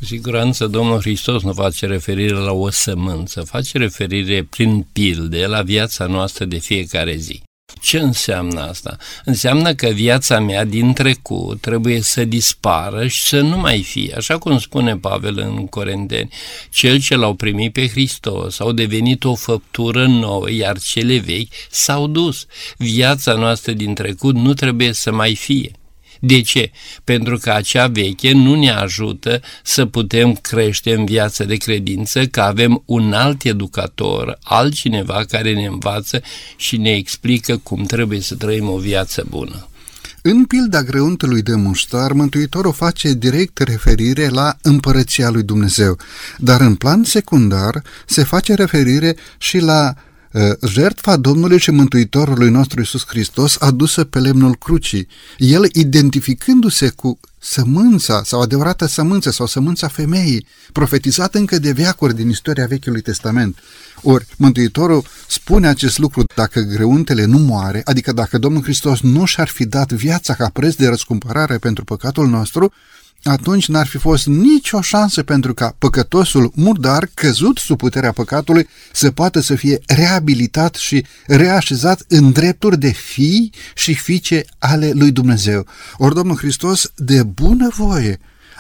Cu 0.00 0.04
siguranță 0.04 0.66
Domnul 0.66 1.00
Hristos 1.00 1.42
nu 1.42 1.52
face 1.52 1.86
referire 1.86 2.34
la 2.34 2.52
o 2.52 2.70
sămânță, 2.70 3.40
face 3.40 3.78
referire 3.78 4.44
prin 4.44 4.86
pilde 4.92 5.46
la 5.46 5.62
viața 5.62 6.06
noastră 6.06 6.44
de 6.44 6.58
fiecare 6.58 7.16
zi. 7.16 7.42
Ce 7.80 7.98
înseamnă 7.98 8.60
asta? 8.60 8.96
Înseamnă 9.24 9.74
că 9.74 9.88
viața 9.88 10.40
mea 10.40 10.64
din 10.64 10.92
trecut 10.92 11.60
trebuie 11.60 12.00
să 12.00 12.24
dispară 12.24 13.06
și 13.06 13.22
să 13.22 13.40
nu 13.40 13.58
mai 13.58 13.82
fie. 13.82 14.14
Așa 14.16 14.38
cum 14.38 14.58
spune 14.58 14.96
Pavel 14.96 15.38
în 15.38 15.66
Corinteni, 15.66 16.32
cel 16.70 17.00
ce 17.00 17.16
l-au 17.16 17.34
primit 17.34 17.72
pe 17.72 17.88
Hristos 17.88 18.60
au 18.60 18.72
devenit 18.72 19.24
o 19.24 19.34
făptură 19.34 20.06
nouă, 20.06 20.50
iar 20.50 20.78
cele 20.78 21.18
vechi 21.18 21.52
s-au 21.70 22.06
dus. 22.06 22.46
Viața 22.76 23.32
noastră 23.32 23.72
din 23.72 23.94
trecut 23.94 24.34
nu 24.34 24.54
trebuie 24.54 24.92
să 24.92 25.12
mai 25.12 25.34
fie. 25.34 25.70
De 26.20 26.40
ce? 26.40 26.70
Pentru 27.04 27.38
că 27.38 27.50
acea 27.50 27.86
veche 27.86 28.32
nu 28.32 28.54
ne 28.54 28.70
ajută 28.70 29.40
să 29.62 29.86
putem 29.86 30.32
crește 30.32 30.94
în 30.94 31.04
viață 31.04 31.44
de 31.44 31.56
credință, 31.56 32.26
că 32.26 32.40
avem 32.40 32.82
un 32.86 33.12
alt 33.12 33.44
educator, 33.44 34.38
altcineva 34.42 35.24
care 35.28 35.54
ne 35.54 35.66
învață 35.66 36.22
și 36.56 36.76
ne 36.76 36.90
explică 36.90 37.56
cum 37.56 37.84
trebuie 37.84 38.20
să 38.20 38.34
trăim 38.34 38.68
o 38.68 38.76
viață 38.76 39.26
bună. 39.28 39.68
În 40.22 40.44
pilda 40.44 40.82
greuntului 40.82 41.42
de 41.42 41.54
muștar, 41.54 42.12
Mântuitorul 42.12 42.72
face 42.72 43.12
direct 43.12 43.58
referire 43.58 44.28
la 44.28 44.56
împărăția 44.62 45.30
lui 45.30 45.42
Dumnezeu, 45.42 45.98
dar 46.38 46.60
în 46.60 46.74
plan 46.74 47.02
secundar 47.04 47.82
se 48.06 48.22
face 48.22 48.54
referire 48.54 49.16
și 49.38 49.58
la 49.58 49.88
Ă, 49.88 50.07
jertfa 50.68 51.16
Domnului 51.16 51.58
și 51.58 51.70
Mântuitorului 51.70 52.50
nostru 52.50 52.80
Iisus 52.80 53.06
Hristos 53.06 53.56
adusă 53.60 54.04
pe 54.04 54.18
lemnul 54.18 54.54
crucii, 54.54 55.08
el 55.38 55.68
identificându-se 55.72 56.88
cu 56.88 57.20
sămânța 57.38 58.22
sau 58.24 58.40
adevărată 58.40 58.86
sămânță 58.86 59.30
sau 59.30 59.46
sămânța 59.46 59.88
femeii, 59.88 60.46
profetizată 60.72 61.38
încă 61.38 61.58
de 61.58 61.72
veacuri 61.72 62.14
din 62.14 62.28
istoria 62.28 62.66
Vechiului 62.66 63.00
Testament. 63.00 63.58
Ori 64.02 64.26
Mântuitorul 64.36 65.04
spune 65.28 65.68
acest 65.68 65.98
lucru 65.98 66.24
dacă 66.34 66.60
greuntele 66.60 67.24
nu 67.24 67.38
moare, 67.38 67.80
adică 67.84 68.12
dacă 68.12 68.38
Domnul 68.38 68.62
Hristos 68.62 69.00
nu 69.00 69.24
și-ar 69.24 69.48
fi 69.48 69.64
dat 69.66 69.92
viața 69.92 70.34
ca 70.34 70.48
preț 70.48 70.74
de 70.74 70.88
răscumpărare 70.88 71.58
pentru 71.58 71.84
păcatul 71.84 72.28
nostru, 72.28 72.72
atunci 73.28 73.68
n-ar 73.68 73.86
fi 73.86 73.98
fost 73.98 74.26
nicio 74.26 74.80
șansă 74.80 75.22
pentru 75.22 75.54
ca 75.54 75.74
păcătosul 75.78 76.52
murdar, 76.54 77.08
căzut 77.14 77.58
sub 77.58 77.78
puterea 77.78 78.12
păcatului, 78.12 78.68
să 78.92 79.10
poată 79.10 79.40
să 79.40 79.54
fie 79.54 79.78
reabilitat 79.86 80.74
și 80.74 81.06
reașezat 81.26 82.04
în 82.08 82.32
drepturi 82.32 82.78
de 82.78 82.90
fii 82.90 83.52
și 83.74 83.94
fiice 83.94 84.44
ale 84.58 84.90
lui 84.94 85.10
Dumnezeu. 85.10 85.66
Ori 85.96 86.14
Domnul 86.14 86.36
Hristos, 86.36 86.92
de 86.96 87.22
bună 87.22 87.68
voie, 87.76 88.18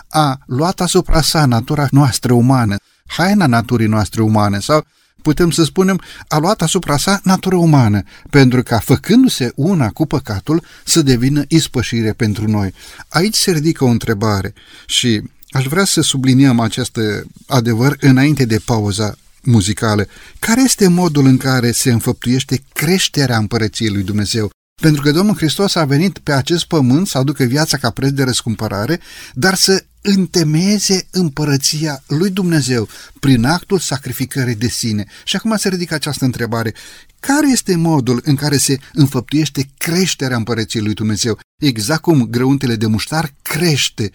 a 0.08 0.38
luat 0.46 0.80
asupra 0.80 1.20
sa 1.20 1.46
natura 1.46 1.86
noastră 1.90 2.32
umană, 2.32 2.76
haina 3.06 3.46
naturii 3.46 3.86
noastre 3.86 4.22
umane 4.22 4.58
sau 4.60 4.86
putem 5.22 5.50
să 5.50 5.64
spunem, 5.64 6.00
a 6.28 6.38
luat 6.38 6.62
asupra 6.62 6.96
sa 6.96 7.20
natură 7.22 7.56
umană, 7.56 8.02
pentru 8.30 8.62
ca, 8.62 8.78
făcându-se 8.78 9.52
una 9.54 9.88
cu 9.88 10.06
păcatul, 10.06 10.62
să 10.84 11.02
devină 11.02 11.42
ispășire 11.48 12.12
pentru 12.12 12.50
noi. 12.50 12.72
Aici 13.08 13.36
se 13.36 13.50
ridică 13.50 13.84
o 13.84 13.88
întrebare 13.88 14.54
și 14.86 15.22
aș 15.50 15.66
vrea 15.66 15.84
să 15.84 16.00
subliniem 16.00 16.60
acest 16.60 16.98
adevăr 17.46 17.96
înainte 18.00 18.44
de 18.44 18.58
pauza 18.64 19.14
muzicală. 19.42 20.06
Care 20.38 20.60
este 20.62 20.88
modul 20.88 21.26
în 21.26 21.36
care 21.36 21.70
se 21.72 21.92
înfăptuiește 21.92 22.62
creșterea 22.72 23.36
împărăției 23.36 23.90
lui 23.90 24.02
Dumnezeu? 24.02 24.50
Pentru 24.80 25.02
că 25.02 25.10
Domnul 25.10 25.36
Hristos 25.36 25.74
a 25.74 25.84
venit 25.84 26.18
pe 26.18 26.32
acest 26.32 26.64
pământ 26.64 27.06
să 27.06 27.18
aducă 27.18 27.44
viața 27.44 27.76
ca 27.76 27.90
preț 27.90 28.10
de 28.10 28.22
răscumpărare, 28.22 29.00
dar 29.34 29.54
să 29.54 29.84
întemeieze 30.00 31.06
împărăția 31.10 32.02
lui 32.06 32.30
Dumnezeu 32.30 32.88
prin 33.20 33.44
actul 33.44 33.78
sacrificării 33.78 34.54
de 34.54 34.68
sine. 34.68 35.06
Și 35.24 35.36
acum 35.36 35.56
se 35.56 35.68
ridică 35.68 35.94
această 35.94 36.24
întrebare. 36.24 36.74
Care 37.20 37.50
este 37.50 37.76
modul 37.76 38.20
în 38.24 38.34
care 38.34 38.56
se 38.56 38.78
înfăptuiește 38.92 39.68
creșterea 39.78 40.36
împărăției 40.36 40.82
lui 40.82 40.94
Dumnezeu? 40.94 41.38
Exact 41.62 42.00
cum 42.00 42.26
grăuntele 42.30 42.76
de 42.76 42.86
muștar 42.86 43.32
crește. 43.42 44.10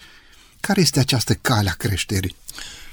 Care 0.60 0.80
este 0.80 1.00
această 1.00 1.34
cale 1.34 1.68
a 1.68 1.72
creșterii? 1.72 2.36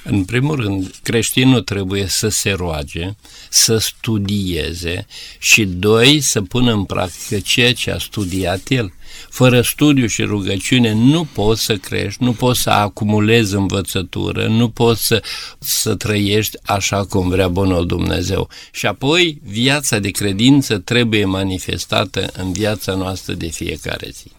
În 0.03 0.24
primul 0.24 0.55
rând, 0.55 0.96
creștinul 1.03 1.62
trebuie 1.62 2.08
să 2.08 2.27
se 2.27 2.51
roage, 2.51 3.15
să 3.50 3.77
studieze 3.77 5.05
și, 5.39 5.65
doi, 5.65 6.20
să 6.20 6.41
pună 6.41 6.74
în 6.74 6.84
practică 6.84 7.39
ceea 7.39 7.74
ce 7.74 7.91
a 7.91 7.98
studiat 7.98 8.70
el. 8.70 8.93
Fără 9.29 9.62
studiu 9.62 10.08
și 10.08 10.24
rugăciune 10.24 10.93
nu 10.93 11.27
poți 11.34 11.63
să 11.63 11.75
crești, 11.75 12.24
nu 12.24 12.34
poți 12.34 12.62
să 12.62 12.70
acumulezi 12.70 13.55
învățătură, 13.55 14.48
nu 14.48 14.70
poți 14.70 15.05
să, 15.05 15.24
să 15.60 15.96
trăiești 15.96 16.58
așa 16.63 17.05
cum 17.05 17.29
vrea 17.29 17.48
Bunul 17.48 17.86
Dumnezeu. 17.86 18.50
Și 18.72 18.86
apoi 18.86 19.41
viața 19.43 20.00
de 20.00 20.10
credință 20.10 20.77
trebuie 20.77 21.25
manifestată 21.25 22.29
în 22.34 22.51
viața 22.51 22.96
noastră 22.96 23.34
de 23.34 23.48
fiecare 23.48 24.10
zi. 24.12 24.31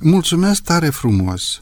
Mulțumesc 0.00 0.62
tare 0.62 0.88
frumos! 0.88 1.61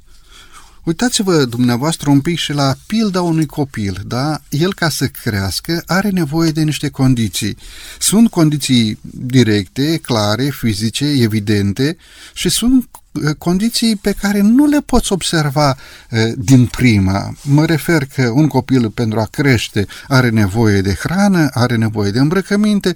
Uitați-vă 0.91 1.45
dumneavoastră 1.45 2.11
un 2.11 2.21
pic 2.21 2.39
și 2.39 2.53
la 2.53 2.75
pilda 2.87 3.23
unui 3.23 3.47
copil, 3.47 4.03
da? 4.07 4.41
El 4.49 4.75
ca 4.75 4.89
să 4.89 5.07
crească 5.07 5.83
are 5.87 6.09
nevoie 6.09 6.51
de 6.51 6.63
niște 6.63 6.89
condiții. 6.89 7.57
Sunt 7.99 8.31
condiții 8.31 8.99
directe, 9.03 9.97
clare, 9.97 10.45
fizice, 10.45 11.05
evidente 11.05 11.97
și 12.35 12.49
sunt 12.49 12.89
uh, 13.13 13.35
condiții 13.39 13.97
pe 13.97 14.13
care 14.13 14.41
nu 14.41 14.67
le 14.67 14.81
poți 14.81 15.13
observa 15.13 15.77
uh, 16.11 16.33
din 16.37 16.67
prima. 16.67 17.35
Mă 17.43 17.65
refer 17.65 18.05
că 18.15 18.29
un 18.35 18.49
copil 18.49 18.91
pentru 18.91 19.21
a 19.21 19.29
crește 19.31 19.87
are 20.09 20.29
nevoie 20.29 20.81
de 20.81 20.95
hrană, 20.95 21.49
are 21.53 21.77
nevoie 21.77 22.11
de 22.11 22.19
îmbrăcăminte, 22.19 22.95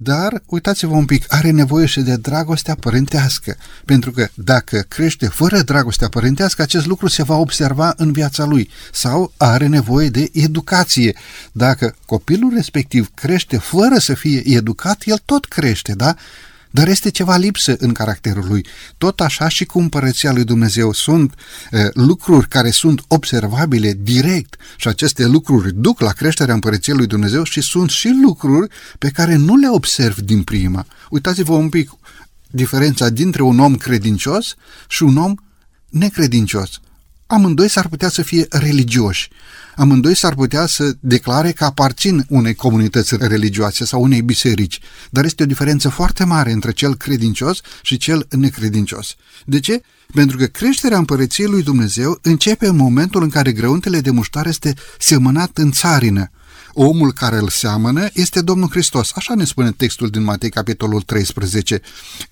dar, 0.00 0.42
uitați-vă 0.46 0.94
un 0.94 1.04
pic, 1.04 1.24
are 1.28 1.50
nevoie 1.50 1.86
și 1.86 2.00
de 2.00 2.16
dragostea 2.16 2.74
părintească, 2.74 3.56
pentru 3.84 4.10
că 4.10 4.28
dacă 4.34 4.84
crește 4.88 5.26
fără 5.26 5.62
dragostea 5.62 6.08
părintească, 6.08 6.62
acest 6.62 6.86
lucru 6.86 7.06
se 7.06 7.22
va 7.22 7.36
observa 7.36 7.94
în 7.96 8.12
viața 8.12 8.44
lui, 8.44 8.70
sau 8.92 9.32
are 9.36 9.66
nevoie 9.66 10.08
de 10.08 10.28
educație. 10.32 11.16
Dacă 11.52 11.94
copilul 12.06 12.52
respectiv 12.54 13.10
crește 13.14 13.56
fără 13.56 13.98
să 13.98 14.14
fie 14.14 14.42
educat, 14.44 15.02
el 15.04 15.20
tot 15.24 15.44
crește, 15.44 15.92
da? 15.92 16.14
Dar 16.70 16.88
este 16.88 17.10
ceva 17.10 17.36
lipsă 17.36 17.76
în 17.78 17.92
caracterul 17.92 18.44
lui. 18.48 18.66
Tot 18.98 19.20
așa 19.20 19.48
și 19.48 19.64
cu 19.64 19.78
împărăția 19.78 20.32
lui 20.32 20.44
Dumnezeu 20.44 20.92
sunt 20.92 21.34
uh, 21.72 21.80
lucruri 21.92 22.48
care 22.48 22.70
sunt 22.70 23.02
observabile 23.08 23.98
direct 24.02 24.56
și 24.76 24.88
aceste 24.88 25.26
lucruri 25.26 25.74
duc 25.74 26.00
la 26.00 26.12
creșterea 26.12 26.54
împărăției 26.54 26.96
lui 26.96 27.06
Dumnezeu 27.06 27.42
și 27.42 27.60
sunt 27.60 27.90
și 27.90 28.18
lucruri 28.22 28.72
pe 28.98 29.10
care 29.10 29.36
nu 29.36 29.56
le 29.56 29.68
observ 29.68 30.18
din 30.18 30.42
prima. 30.42 30.86
Uitați-vă 31.10 31.52
un 31.52 31.68
pic 31.68 31.90
diferența 32.50 33.08
dintre 33.08 33.42
un 33.42 33.58
om 33.58 33.76
credincios 33.76 34.54
și 34.88 35.02
un 35.02 35.16
om 35.16 35.34
necredincios. 35.88 36.80
Amândoi 37.26 37.68
s-ar 37.68 37.88
putea 37.88 38.08
să 38.08 38.22
fie 38.22 38.46
religioși 38.50 39.30
amândoi 39.78 40.16
s-ar 40.16 40.34
putea 40.34 40.66
să 40.66 40.96
declare 41.00 41.52
că 41.52 41.64
aparțin 41.64 42.24
unei 42.28 42.54
comunități 42.54 43.16
religioase 43.16 43.84
sau 43.84 44.02
unei 44.02 44.22
biserici, 44.22 44.80
dar 45.10 45.24
este 45.24 45.42
o 45.42 45.46
diferență 45.46 45.88
foarte 45.88 46.24
mare 46.24 46.52
între 46.52 46.72
cel 46.72 46.94
credincios 46.94 47.60
și 47.82 47.96
cel 47.96 48.26
necredincios. 48.30 49.14
De 49.44 49.60
ce? 49.60 49.80
Pentru 50.14 50.36
că 50.36 50.44
creșterea 50.44 50.98
împărăției 50.98 51.46
lui 51.46 51.62
Dumnezeu 51.62 52.18
începe 52.22 52.66
în 52.66 52.76
momentul 52.76 53.22
în 53.22 53.28
care 53.28 53.52
grăuntele 53.52 54.00
de 54.00 54.10
muștar 54.10 54.46
este 54.46 54.74
semănat 54.98 55.58
în 55.58 55.70
țarină, 55.70 56.30
omul 56.72 57.12
care 57.12 57.36
îl 57.36 57.48
seamănă 57.48 58.08
este 58.12 58.40
Domnul 58.40 58.68
Hristos. 58.70 59.10
Așa 59.14 59.34
ne 59.34 59.44
spune 59.44 59.70
textul 59.70 60.08
din 60.08 60.22
Matei, 60.22 60.50
capitolul 60.50 61.00
13. 61.00 61.80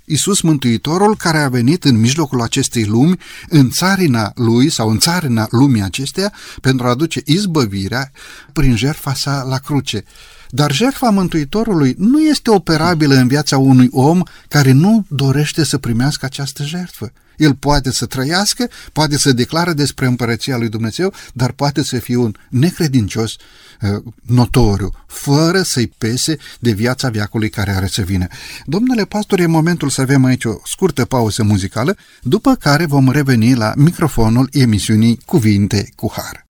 Iisus 0.05 0.41
Mântuitorul 0.41 1.17
care 1.17 1.39
a 1.39 1.49
venit 1.49 1.85
în 1.85 2.01
mijlocul 2.01 2.43
acestei 2.43 2.85
lumi, 2.85 3.19
în 3.49 3.71
țarina 3.71 4.33
lui 4.35 4.71
sau 4.71 4.91
în 4.91 4.99
țarina 4.99 5.47
lumii 5.51 5.83
acesteia, 5.83 6.33
pentru 6.61 6.87
a 6.87 6.91
aduce 6.91 7.21
izbăvirea 7.25 8.13
prin 8.53 8.77
jertfa 8.77 9.15
sa 9.15 9.43
la 9.49 9.59
cruce. 9.59 10.05
Dar 10.49 10.73
jertfa 10.73 11.11
Mântuitorului 11.11 11.95
nu 11.99 12.21
este 12.21 12.51
operabilă 12.51 13.15
în 13.15 13.29
viața 13.29 13.59
unui 13.59 13.89
om 13.91 14.23
care 14.49 14.73
nu 14.73 15.07
dorește 15.09 15.65
să 15.65 15.79
primească 15.79 16.25
această 16.25 16.65
jertfă. 16.65 17.13
El 17.37 17.55
poate 17.55 17.93
să 17.93 18.07
trăiască, 18.07 18.69
poate 18.93 19.19
să 19.19 19.33
declară 19.33 19.73
despre 19.73 20.07
împărăția 20.07 20.57
lui 20.57 20.69
Dumnezeu, 20.69 21.13
dar 21.33 21.53
poate 21.53 21.83
să 21.83 21.99
fie 21.99 22.17
un 22.17 22.35
necredincios 22.51 23.37
uh, 23.81 24.03
notoriu, 24.27 24.91
fără 25.07 25.63
să-i 25.63 25.87
pese 25.99 26.37
de 26.59 26.73
viața 26.73 27.09
viacului 27.09 27.49
care 27.49 27.71
are 27.71 27.87
să 27.87 28.03
vină. 28.03 28.27
Domnule 28.65 29.05
pastor, 29.05 29.41
e 29.41 29.47
momentul 29.47 29.89
să 29.89 30.01
avem 30.01 30.25
aici 30.25 30.45
o 30.45 30.55
scurtă 30.65 31.05
pauză 31.05 31.43
muzicală, 31.43 31.97
după 32.23 32.55
care 32.55 32.87
vom 32.87 33.11
reveni 33.11 33.55
la 33.55 33.73
microfonul 33.77 34.49
emisiunii 34.53 35.21
Cuvinte 35.25 35.89
cu 35.97 36.13
Har. 36.17 36.47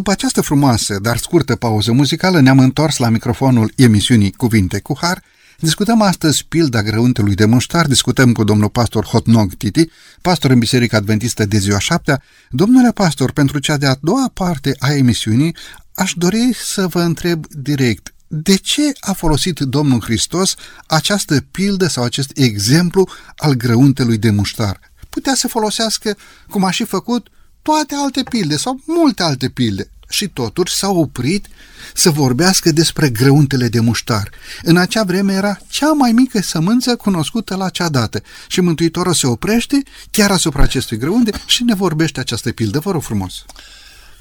După 0.00 0.12
această 0.12 0.40
frumoasă, 0.40 0.98
dar 1.02 1.16
scurtă 1.16 1.56
pauză 1.56 1.92
muzicală, 1.92 2.40
ne-am 2.40 2.58
întors 2.58 2.96
la 2.96 3.08
microfonul 3.08 3.72
emisiunii 3.76 4.32
Cuvinte 4.32 4.80
cu 4.80 4.96
Har. 5.00 5.22
Discutăm 5.58 6.02
astăzi 6.02 6.44
pilda 6.48 6.82
grăuntelui 6.82 7.34
de 7.34 7.44
muștar, 7.44 7.86
discutăm 7.86 8.32
cu 8.32 8.44
domnul 8.44 8.68
pastor 8.68 9.04
Hotnog 9.04 9.54
Titi, 9.54 9.88
pastor 10.20 10.50
în 10.50 10.58
Biserica 10.58 10.96
Adventistă 10.96 11.44
de 11.44 11.58
ziua 11.58 11.78
șaptea. 11.78 12.22
Domnule 12.50 12.92
pastor, 12.92 13.32
pentru 13.32 13.58
cea 13.58 13.76
de-a 13.76 13.96
doua 14.00 14.30
parte 14.34 14.76
a 14.78 14.92
emisiunii, 14.92 15.56
aș 15.94 16.12
dori 16.16 16.50
să 16.54 16.86
vă 16.86 17.00
întreb 17.00 17.46
direct, 17.46 18.14
de 18.26 18.54
ce 18.54 18.92
a 19.00 19.12
folosit 19.12 19.58
Domnul 19.58 20.00
Hristos 20.00 20.54
această 20.86 21.40
pildă 21.50 21.86
sau 21.86 22.04
acest 22.04 22.30
exemplu 22.34 23.08
al 23.36 23.52
grăuntelui 23.52 24.18
de 24.18 24.30
muștar? 24.30 24.80
Putea 25.08 25.34
să 25.34 25.48
folosească, 25.48 26.16
cum 26.48 26.64
a 26.64 26.70
și 26.70 26.84
făcut, 26.84 27.28
toate 27.62 27.94
alte 27.94 28.22
pilde 28.30 28.56
sau 28.56 28.80
multe 28.86 29.22
alte 29.22 29.48
pilde. 29.48 29.90
Și 30.08 30.28
totuși 30.28 30.74
s-a 30.74 30.88
oprit 30.88 31.46
să 31.94 32.10
vorbească 32.10 32.72
despre 32.72 33.08
grăuntele 33.08 33.68
de 33.68 33.80
muștar. 33.80 34.30
În 34.62 34.76
acea 34.76 35.04
vreme 35.04 35.32
era 35.32 35.58
cea 35.68 35.92
mai 35.92 36.12
mică 36.12 36.40
sămânță 36.40 36.96
cunoscută 36.96 37.56
la 37.56 37.68
cea 37.68 37.88
dată 37.88 38.22
și 38.48 38.60
Mântuitorul 38.60 39.14
se 39.14 39.26
oprește 39.26 39.82
chiar 40.10 40.30
asupra 40.30 40.62
acestui 40.62 40.96
grăunte 40.96 41.32
și 41.46 41.64
ne 41.64 41.74
vorbește 41.74 42.20
această 42.20 42.52
pildă. 42.52 42.78
Vă 42.78 42.90
rog 42.90 43.02
frumos! 43.02 43.44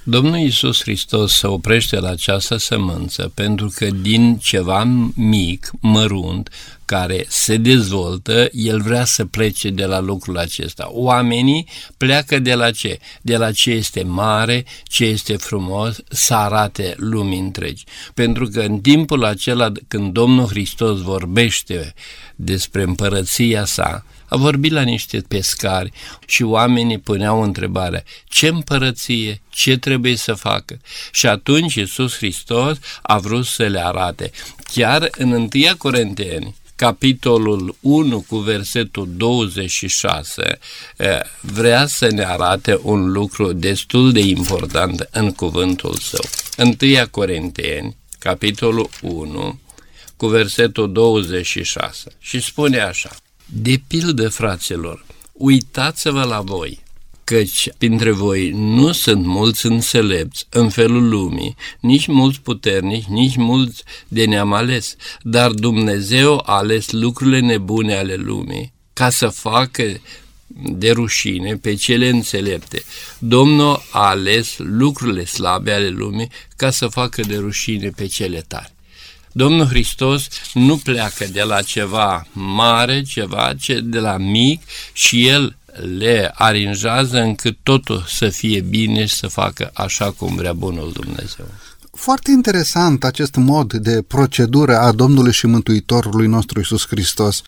Domnul 0.03 0.37
Iisus 0.37 0.81
Hristos 0.81 1.33
se 1.33 1.47
oprește 1.47 1.99
la 1.99 2.09
această 2.09 2.57
sămânță 2.57 3.31
pentru 3.33 3.71
că 3.75 3.85
din 4.01 4.37
ceva 4.37 4.83
mic, 5.15 5.71
mărunt, 5.79 6.49
care 6.89 7.25
se 7.27 7.57
dezvoltă, 7.57 8.49
el 8.51 8.81
vrea 8.81 9.05
să 9.05 9.25
plece 9.25 9.69
de 9.69 9.85
la 9.85 9.99
lucrul 9.99 10.37
acesta. 10.37 10.87
Oamenii 10.91 11.67
pleacă 11.97 12.39
de 12.39 12.53
la 12.53 12.71
ce? 12.71 12.99
De 13.21 13.37
la 13.37 13.51
ce 13.51 13.71
este 13.71 14.03
mare, 14.03 14.65
ce 14.83 15.05
este 15.05 15.37
frumos, 15.37 15.97
să 16.07 16.33
arate 16.33 16.93
lumii 16.97 17.39
întregi. 17.39 17.83
Pentru 18.13 18.47
că 18.47 18.59
în 18.59 18.79
timpul 18.79 19.23
acela 19.23 19.71
când 19.87 20.13
Domnul 20.13 20.47
Hristos 20.47 21.01
vorbește 21.01 21.93
despre 22.35 22.81
împărăția 22.81 23.65
sa, 23.65 24.05
a 24.25 24.35
vorbit 24.35 24.71
la 24.71 24.81
niște 24.81 25.23
pescari 25.27 25.91
și 26.25 26.43
oamenii 26.43 26.99
puneau 26.99 27.41
întrebarea 27.41 28.03
ce 28.27 28.47
împărăție, 28.47 29.41
ce 29.49 29.77
trebuie 29.77 30.15
să 30.15 30.33
facă. 30.33 30.79
Și 31.11 31.27
atunci 31.27 31.75
Iisus 31.75 32.15
Hristos 32.15 32.77
a 33.01 33.17
vrut 33.17 33.45
să 33.45 33.63
le 33.63 33.79
arate. 33.85 34.31
Chiar 34.73 35.09
în 35.17 35.31
1 35.31 35.49
Corinteni, 35.77 36.55
capitolul 36.79 37.75
1 37.79 38.25
cu 38.27 38.37
versetul 38.37 39.09
26 39.17 40.59
vrea 41.41 41.85
să 41.85 42.07
ne 42.11 42.23
arate 42.23 42.79
un 42.81 43.11
lucru 43.11 43.53
destul 43.53 44.11
de 44.11 44.19
important 44.19 45.09
în 45.11 45.31
cuvântul 45.31 45.95
său. 45.95 46.25
1 46.57 47.07
Corinteni, 47.11 47.97
capitolul 48.19 48.89
1 49.01 49.59
cu 50.15 50.27
versetul 50.27 50.91
26 50.91 52.11
și 52.19 52.39
spune 52.39 52.79
așa 52.79 53.15
De 53.45 53.81
pildă, 53.87 54.29
fraților, 54.29 55.05
uitați-vă 55.33 56.23
la 56.23 56.41
voi, 56.41 56.83
căci 57.29 57.69
printre 57.77 58.11
voi 58.11 58.51
nu 58.55 58.91
sunt 58.91 59.25
mulți 59.25 59.65
înțelepți 59.65 60.45
în 60.49 60.69
felul 60.69 61.09
lumii, 61.09 61.55
nici 61.79 62.07
mulți 62.07 62.41
puternici, 62.41 63.05
nici 63.05 63.35
mulți 63.35 63.83
de 64.07 64.25
neam 64.25 64.53
ales, 64.53 64.95
dar 65.21 65.51
Dumnezeu 65.51 66.43
a 66.45 66.57
ales 66.57 66.91
lucrurile 66.91 67.39
nebune 67.39 67.95
ale 67.95 68.15
lumii 68.15 68.73
ca 68.93 69.09
să 69.09 69.27
facă 69.27 69.83
de 70.47 70.91
rușine 70.91 71.55
pe 71.55 71.73
cele 71.73 72.09
înțelepte. 72.09 72.83
Domnul 73.19 73.83
a 73.91 74.07
ales 74.07 74.55
lucrurile 74.57 75.25
slabe 75.25 75.71
ale 75.71 75.89
lumii 75.89 76.29
ca 76.55 76.69
să 76.69 76.87
facă 76.87 77.21
de 77.21 77.37
rușine 77.37 77.89
pe 77.89 78.05
cele 78.05 78.45
tari. 78.47 78.73
Domnul 79.31 79.65
Hristos 79.65 80.27
nu 80.53 80.77
pleacă 80.77 81.25
de 81.25 81.41
la 81.41 81.61
ceva 81.61 82.27
mare, 82.31 83.01
ceva 83.01 83.53
ce 83.59 83.79
de 83.79 83.99
la 83.99 84.17
mic 84.17 84.61
și 84.93 85.27
El 85.27 85.57
le 85.97 86.31
aranjează 86.33 87.19
încât 87.19 87.57
totul 87.63 88.03
să 88.07 88.29
fie 88.29 88.61
bine 88.61 89.05
și 89.05 89.15
să 89.15 89.27
facă 89.27 89.71
așa 89.73 90.11
cum 90.11 90.35
vrea 90.35 90.53
bunul 90.53 90.91
Dumnezeu. 90.91 91.45
Foarte 91.91 92.31
interesant 92.31 93.03
acest 93.03 93.35
mod 93.35 93.73
de 93.73 94.01
procedură 94.01 94.77
a 94.77 94.91
Domnului 94.91 95.31
și 95.31 95.45
Mântuitorului 95.45 96.27
nostru 96.27 96.59
Isus 96.59 96.87
Hristos. 96.87 97.41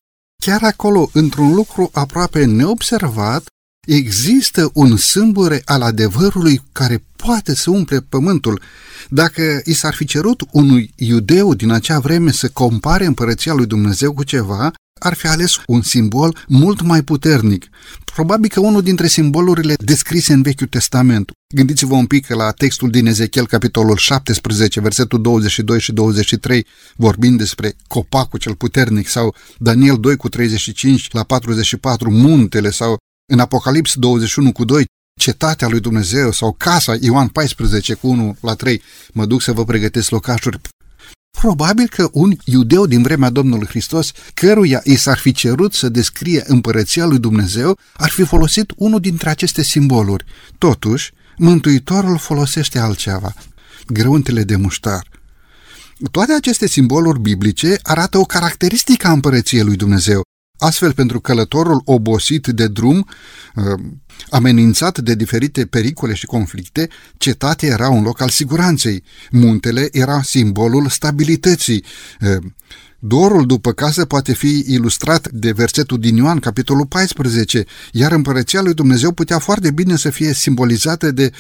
Chiar 0.43 0.63
acolo, 0.63 1.09
într-un 1.13 1.53
lucru 1.53 1.89
aproape 1.93 2.45
neobservat, 2.45 3.43
există 3.87 4.69
un 4.73 4.97
sâmbure 4.97 5.61
al 5.65 5.81
adevărului 5.81 6.61
care 6.71 7.03
poate 7.15 7.55
să 7.55 7.69
umple 7.69 7.99
pământul. 7.99 8.61
Dacă 9.09 9.61
i 9.65 9.73
s-ar 9.73 9.93
fi 9.93 10.05
cerut 10.05 10.41
unui 10.51 10.93
iudeu 10.95 11.53
din 11.53 11.71
acea 11.71 11.99
vreme 11.99 12.31
să 12.31 12.49
compare 12.49 13.05
împărăția 13.05 13.53
lui 13.53 13.65
Dumnezeu 13.65 14.13
cu 14.13 14.23
ceva, 14.23 14.71
ar 14.99 15.13
fi 15.13 15.27
ales 15.27 15.55
un 15.67 15.81
simbol 15.81 16.37
mult 16.47 16.81
mai 16.81 17.01
puternic. 17.01 17.69
Probabil 18.13 18.49
că 18.49 18.59
unul 18.59 18.81
dintre 18.81 19.07
simbolurile 19.07 19.73
descrise 19.77 20.33
în 20.33 20.41
Vechiul 20.41 20.67
Testament. 20.67 21.31
Gândiți-vă 21.55 21.95
un 21.95 22.05
pic 22.05 22.27
la 22.27 22.51
textul 22.51 22.89
din 22.89 23.05
Ezechiel, 23.05 23.47
capitolul 23.47 23.97
17, 23.97 24.81
versetul 24.81 25.21
22 25.21 25.79
și 25.79 25.91
23, 25.91 26.65
vorbind 26.95 27.37
despre 27.37 27.75
copacul 27.87 28.39
cel 28.39 28.55
puternic, 28.55 29.07
sau 29.07 29.35
Daniel 29.57 29.97
2 29.99 30.15
cu 30.15 30.29
35 30.29 31.11
la 31.11 31.23
44, 31.23 32.11
muntele, 32.11 32.69
sau 32.69 32.97
în 33.31 33.39
Apocalips 33.39 33.93
21 33.95 34.51
cu 34.51 34.65
2, 34.65 34.85
cetatea 35.19 35.67
lui 35.67 35.79
Dumnezeu 35.79 36.31
sau 36.31 36.55
casa 36.57 36.95
Ioan 36.99 37.27
14 37.27 37.93
cu 37.93 38.07
1 38.07 38.37
la 38.41 38.53
3, 38.53 38.81
mă 39.13 39.25
duc 39.25 39.41
să 39.41 39.51
vă 39.51 39.65
pregătesc 39.65 40.09
locașuri. 40.09 40.59
Probabil 41.39 41.87
că 41.87 42.09
un 42.11 42.33
iudeu 42.45 42.85
din 42.85 43.01
vremea 43.01 43.29
Domnului 43.29 43.67
Hristos, 43.67 44.11
căruia 44.33 44.81
i 44.83 44.95
s-ar 44.95 45.17
fi 45.17 45.31
cerut 45.31 45.73
să 45.73 45.89
descrie 45.89 46.43
împărăția 46.45 47.05
lui 47.05 47.19
Dumnezeu, 47.19 47.77
ar 47.93 48.09
fi 48.09 48.23
folosit 48.23 48.73
unul 48.75 48.99
dintre 48.99 49.29
aceste 49.29 49.63
simboluri. 49.63 50.25
Totuși, 50.57 51.11
Mântuitorul 51.37 52.17
folosește 52.17 52.79
altceva, 52.79 53.33
grăuntele 53.87 54.43
de 54.43 54.55
muștar. 54.55 55.07
Toate 56.11 56.33
aceste 56.33 56.67
simboluri 56.67 57.19
biblice 57.19 57.79
arată 57.81 58.17
o 58.17 58.23
caracteristică 58.23 59.07
a 59.07 59.11
împărăției 59.11 59.63
lui 59.63 59.75
Dumnezeu, 59.75 60.21
Astfel, 60.63 60.93
pentru 60.93 61.19
călătorul 61.19 61.81
obosit 61.85 62.47
de 62.47 62.67
drum, 62.67 63.07
uh, 63.55 63.63
amenințat 64.29 64.99
de 64.99 65.15
diferite 65.15 65.65
pericole 65.65 66.13
și 66.13 66.25
conflicte, 66.25 66.89
cetatea 67.17 67.69
era 67.69 67.89
un 67.89 68.03
loc 68.03 68.21
al 68.21 68.29
siguranței. 68.29 69.03
Muntele 69.31 69.89
era 69.91 70.21
simbolul 70.21 70.89
stabilității. 70.89 71.83
Uh, 73.01 73.09
Dorul 73.09 73.45
după 73.45 73.71
casă 73.71 74.05
poate 74.05 74.33
fi 74.33 74.63
ilustrat 74.67 75.29
de 75.29 75.51
versetul 75.51 75.99
din 75.99 76.15
Ioan, 76.15 76.39
capitolul 76.39 76.85
14, 76.85 77.65
iar 77.91 78.11
împărăția 78.11 78.61
lui 78.61 78.73
Dumnezeu 78.73 79.11
putea 79.11 79.39
foarte 79.39 79.71
bine 79.71 79.95
să 79.95 80.09
fie 80.09 80.33
simbolizată 80.33 81.11
de 81.11 81.31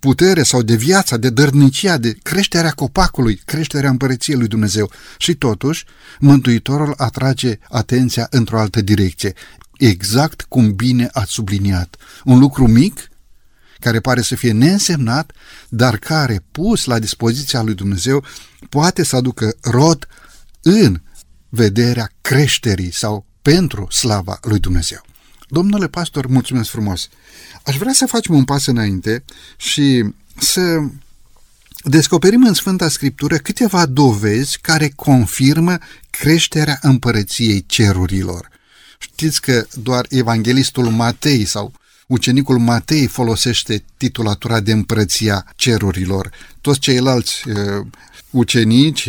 putere 0.00 0.42
sau 0.42 0.62
de 0.62 0.74
viața, 0.74 1.16
de 1.16 1.30
dărnicia, 1.30 1.96
de 1.96 2.16
creșterea 2.22 2.70
copacului, 2.70 3.40
creșterea 3.44 3.90
împărăției 3.90 4.36
lui 4.36 4.46
Dumnezeu. 4.46 4.90
Și 5.18 5.34
totuși, 5.34 5.84
Mântuitorul 6.18 6.94
atrage 6.96 7.58
atenția 7.68 8.26
într-o 8.30 8.58
altă 8.58 8.80
direcție, 8.80 9.32
exact 9.78 10.42
cum 10.48 10.74
bine 10.74 11.08
ați 11.12 11.32
subliniat. 11.32 11.96
Un 12.24 12.38
lucru 12.38 12.66
mic, 12.66 13.08
care 13.78 14.00
pare 14.00 14.22
să 14.22 14.34
fie 14.34 14.52
neînsemnat, 14.52 15.32
dar 15.68 15.96
care, 15.96 16.44
pus 16.50 16.84
la 16.84 16.98
dispoziția 16.98 17.62
lui 17.62 17.74
Dumnezeu, 17.74 18.24
poate 18.68 19.04
să 19.04 19.16
aducă 19.16 19.56
rod 19.60 20.06
în 20.64 21.00
vederea 21.48 22.10
creșterii 22.20 22.92
sau 22.92 23.26
pentru 23.42 23.90
slava 23.90 24.38
lui 24.42 24.58
Dumnezeu. 24.58 25.00
Domnule 25.48 25.88
pastor, 25.88 26.26
mulțumesc 26.26 26.70
frumos! 26.70 27.08
Aș 27.64 27.76
vrea 27.76 27.92
să 27.92 28.06
facem 28.06 28.34
un 28.34 28.44
pas 28.44 28.66
înainte 28.66 29.24
și 29.56 30.04
să 30.38 30.80
descoperim 31.84 32.44
în 32.44 32.54
Sfânta 32.54 32.88
Scriptură 32.88 33.36
câteva 33.36 33.86
dovezi 33.86 34.58
care 34.60 34.92
confirmă 34.96 35.78
creșterea 36.10 36.78
împărăției 36.82 37.64
cerurilor. 37.66 38.48
Știți 38.98 39.40
că 39.40 39.66
doar 39.72 40.06
evanghelistul 40.08 40.90
Matei 40.90 41.44
sau 41.44 41.72
ucenicul 42.06 42.58
Matei 42.58 43.06
folosește 43.06 43.84
titulatura 43.96 44.60
de 44.60 44.72
împărăția 44.72 45.52
cerurilor. 45.56 46.30
Toți 46.60 46.78
ceilalți 46.78 47.48
uh, 47.48 47.86
ucenici, 48.30 49.08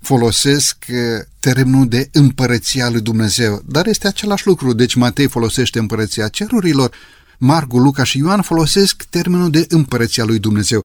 folosesc 0.00 0.84
eh, 0.86 0.96
termenul 1.40 1.88
de 1.88 2.08
împărăția 2.12 2.88
lui 2.88 3.00
Dumnezeu, 3.00 3.62
dar 3.66 3.86
este 3.86 4.06
același 4.06 4.46
lucru. 4.46 4.72
Deci 4.72 4.94
Matei 4.94 5.28
folosește 5.28 5.78
împărăția 5.78 6.28
cerurilor, 6.28 6.94
Marcu, 7.38 7.78
Luca 7.78 8.04
și 8.04 8.18
Ioan 8.18 8.42
folosesc 8.42 9.02
termenul 9.10 9.50
de 9.50 9.66
împărăția 9.68 10.24
lui 10.24 10.38
Dumnezeu. 10.38 10.80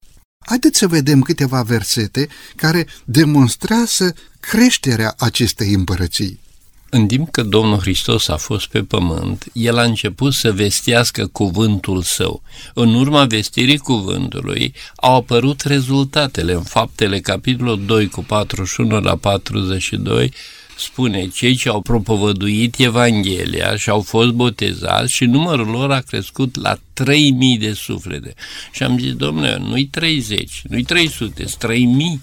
Haideți 0.46 0.78
să 0.78 0.86
vedem 0.86 1.20
câteva 1.20 1.62
versete 1.62 2.28
care 2.56 2.86
demonstrează 3.04 4.14
creșterea 4.40 5.14
acestei 5.18 5.72
împărății. 5.72 6.40
În 6.96 7.06
timp 7.06 7.30
că 7.30 7.42
Domnul 7.42 7.78
Hristos 7.78 8.28
a 8.28 8.36
fost 8.36 8.66
pe 8.66 8.82
pământ, 8.82 9.44
El 9.52 9.78
a 9.78 9.82
început 9.82 10.32
să 10.32 10.52
vestească 10.52 11.26
cuvântul 11.26 12.02
său. 12.02 12.42
În 12.74 12.94
urma 12.94 13.24
vestirii 13.24 13.78
cuvântului 13.78 14.74
au 14.96 15.16
apărut 15.16 15.60
rezultatele 15.60 16.52
în 16.52 16.62
faptele 16.62 17.20
capitolul 17.20 17.84
2 17.86 18.08
cu 18.08 18.24
41 18.24 19.00
la 19.00 19.16
42, 19.16 20.32
spune, 20.76 21.28
cei 21.28 21.54
ce 21.54 21.68
au 21.68 21.80
propovăduit 21.80 22.78
Evanghelia 22.78 23.76
și 23.76 23.90
au 23.90 24.00
fost 24.00 24.30
botezați 24.30 25.12
și 25.12 25.24
numărul 25.24 25.66
lor 25.66 25.92
a 25.92 26.00
crescut 26.00 26.60
la 26.60 26.76
3000 26.92 27.58
de 27.58 27.72
suflete. 27.72 28.34
Și 28.72 28.82
am 28.82 28.98
zis, 28.98 29.12
domnule, 29.12 29.56
nu-i 29.58 29.86
30, 29.86 30.62
nu-i 30.68 30.82
300, 30.82 31.44
3000 31.58 32.20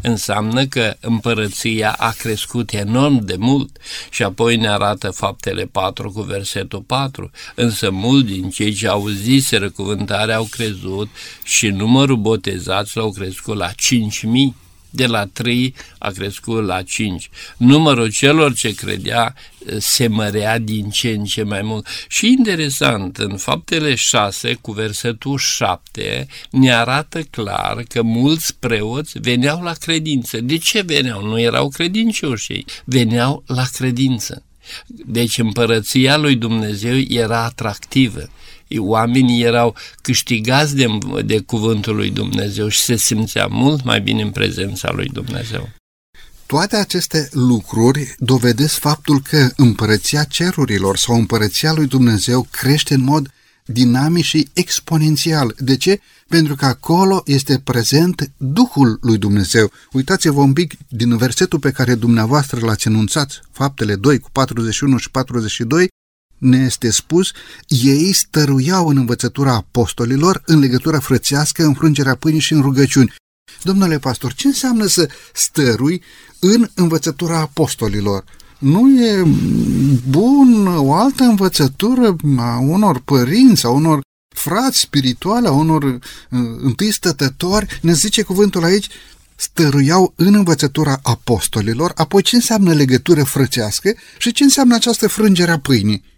înseamnă 0.00 0.66
că 0.66 0.96
împărăția 1.00 1.92
a 1.92 2.10
crescut 2.10 2.72
enorm 2.72 3.24
de 3.24 3.36
mult 3.38 3.76
și 4.10 4.22
apoi 4.22 4.56
ne 4.56 4.68
arată 4.68 5.10
faptele 5.10 5.64
4 5.64 6.10
cu 6.10 6.20
versetul 6.20 6.80
4, 6.80 7.30
însă 7.54 7.90
mulți 7.90 8.32
din 8.32 8.50
cei 8.50 8.72
ce 8.72 8.88
auziseră 8.88 9.70
cuvântarea 9.70 10.36
au 10.36 10.46
crezut 10.50 11.08
și 11.42 11.68
numărul 11.68 12.16
botezaților 12.16 13.04
au 13.04 13.12
crescut 13.12 13.56
la 13.56 13.70
5000 13.76 14.54
de 14.92 15.06
la 15.06 15.26
3 15.26 15.74
a 15.98 16.10
crescut 16.10 16.64
la 16.64 16.82
5. 16.82 17.30
Numărul 17.56 18.10
celor 18.10 18.54
ce 18.54 18.74
credea 18.74 19.34
eh, 19.66 19.76
se 19.78 20.06
mărea 20.06 20.58
din 20.58 20.90
ce 20.90 21.10
în 21.10 21.24
ce 21.24 21.42
mai 21.42 21.62
mult. 21.62 21.86
Și 22.08 22.26
interesant, 22.26 23.16
în 23.16 23.36
faptele 23.36 23.94
6 23.94 24.54
cu 24.60 24.72
versetul 24.72 25.38
7 25.38 26.26
ne 26.50 26.74
arată 26.74 27.22
clar 27.22 27.82
că 27.88 28.02
mulți 28.02 28.56
preoți 28.58 29.18
veneau 29.18 29.62
la 29.62 29.72
credință. 29.72 30.40
De 30.40 30.56
ce 30.56 30.80
veneau? 30.80 31.22
Nu 31.26 31.40
erau 31.40 31.68
credincioși 31.68 32.52
ei, 32.52 32.64
veneau 32.84 33.44
la 33.46 33.64
credință. 33.72 34.42
Deci 34.86 35.38
împărăția 35.38 36.16
lui 36.16 36.34
Dumnezeu 36.34 36.98
era 36.98 37.44
atractivă 37.44 38.30
oamenii 38.78 39.42
erau 39.42 39.76
câștigați 40.02 40.76
de, 40.76 40.86
de 41.24 41.38
cuvântul 41.38 41.96
lui 41.96 42.10
Dumnezeu 42.10 42.68
și 42.68 42.80
se 42.80 42.96
simțea 42.96 43.46
mult 43.46 43.84
mai 43.84 44.00
bine 44.00 44.22
în 44.22 44.30
prezența 44.30 44.90
lui 44.92 45.08
Dumnezeu. 45.08 45.68
Toate 46.46 46.76
aceste 46.76 47.28
lucruri 47.32 48.14
dovedesc 48.18 48.78
faptul 48.78 49.20
că 49.20 49.48
împărăția 49.56 50.24
cerurilor 50.24 50.96
sau 50.96 51.16
împărăția 51.16 51.72
lui 51.72 51.86
Dumnezeu 51.86 52.46
crește 52.50 52.94
în 52.94 53.02
mod 53.02 53.30
dinamic 53.64 54.24
și 54.24 54.48
exponențial. 54.52 55.54
De 55.58 55.76
ce? 55.76 56.00
Pentru 56.28 56.54
că 56.54 56.64
acolo 56.64 57.22
este 57.26 57.58
prezent 57.58 58.30
Duhul 58.36 58.98
lui 59.02 59.18
Dumnezeu. 59.18 59.72
Uitați-vă 59.92 60.40
un 60.40 60.52
pic 60.52 60.74
din 60.88 61.16
versetul 61.16 61.58
pe 61.58 61.70
care 61.70 61.94
dumneavoastră 61.94 62.60
l-ați 62.60 62.88
enunțat, 62.88 63.42
faptele 63.50 63.94
2 63.94 64.18
cu 64.18 64.30
41 64.32 64.96
și 64.96 65.10
42, 65.10 65.88
ne 66.42 66.56
este 66.56 66.90
spus, 66.90 67.30
ei 67.66 68.12
stăruiau 68.12 68.88
în 68.88 68.96
învățătura 68.96 69.54
apostolilor 69.54 70.42
în 70.46 70.58
legătura 70.58 70.98
frățească, 70.98 71.64
în 71.64 71.74
frângerea 71.74 72.14
pâinii 72.14 72.40
și 72.40 72.52
în 72.52 72.60
rugăciuni. 72.60 73.14
Domnule 73.62 73.98
pastor, 73.98 74.32
ce 74.32 74.46
înseamnă 74.46 74.86
să 74.86 75.08
stărui 75.32 76.02
în 76.38 76.68
învățătura 76.74 77.38
apostolilor? 77.38 78.24
Nu 78.58 79.02
e 79.02 79.22
bun 80.08 80.66
o 80.66 80.94
altă 80.94 81.22
învățătură 81.22 82.16
a 82.36 82.58
unor 82.58 83.00
părinți, 83.00 83.66
a 83.66 83.68
unor 83.68 84.00
frați 84.36 84.78
spirituale, 84.78 85.48
a 85.48 85.52
unor 85.52 85.82
uh, 85.82 85.98
întâi 86.58 86.90
stătători? 86.90 87.78
Ne 87.82 87.92
zice 87.92 88.22
cuvântul 88.22 88.64
aici, 88.64 88.88
stăruiau 89.36 90.12
în 90.16 90.34
învățătura 90.34 90.98
apostolilor, 91.02 91.92
apoi 91.94 92.22
ce 92.22 92.36
înseamnă 92.36 92.74
legătură 92.74 93.24
frățească 93.24 93.94
și 94.18 94.32
ce 94.32 94.42
înseamnă 94.42 94.74
această 94.74 95.08
frângere 95.08 95.50
a 95.50 95.58
pâinii. 95.58 96.10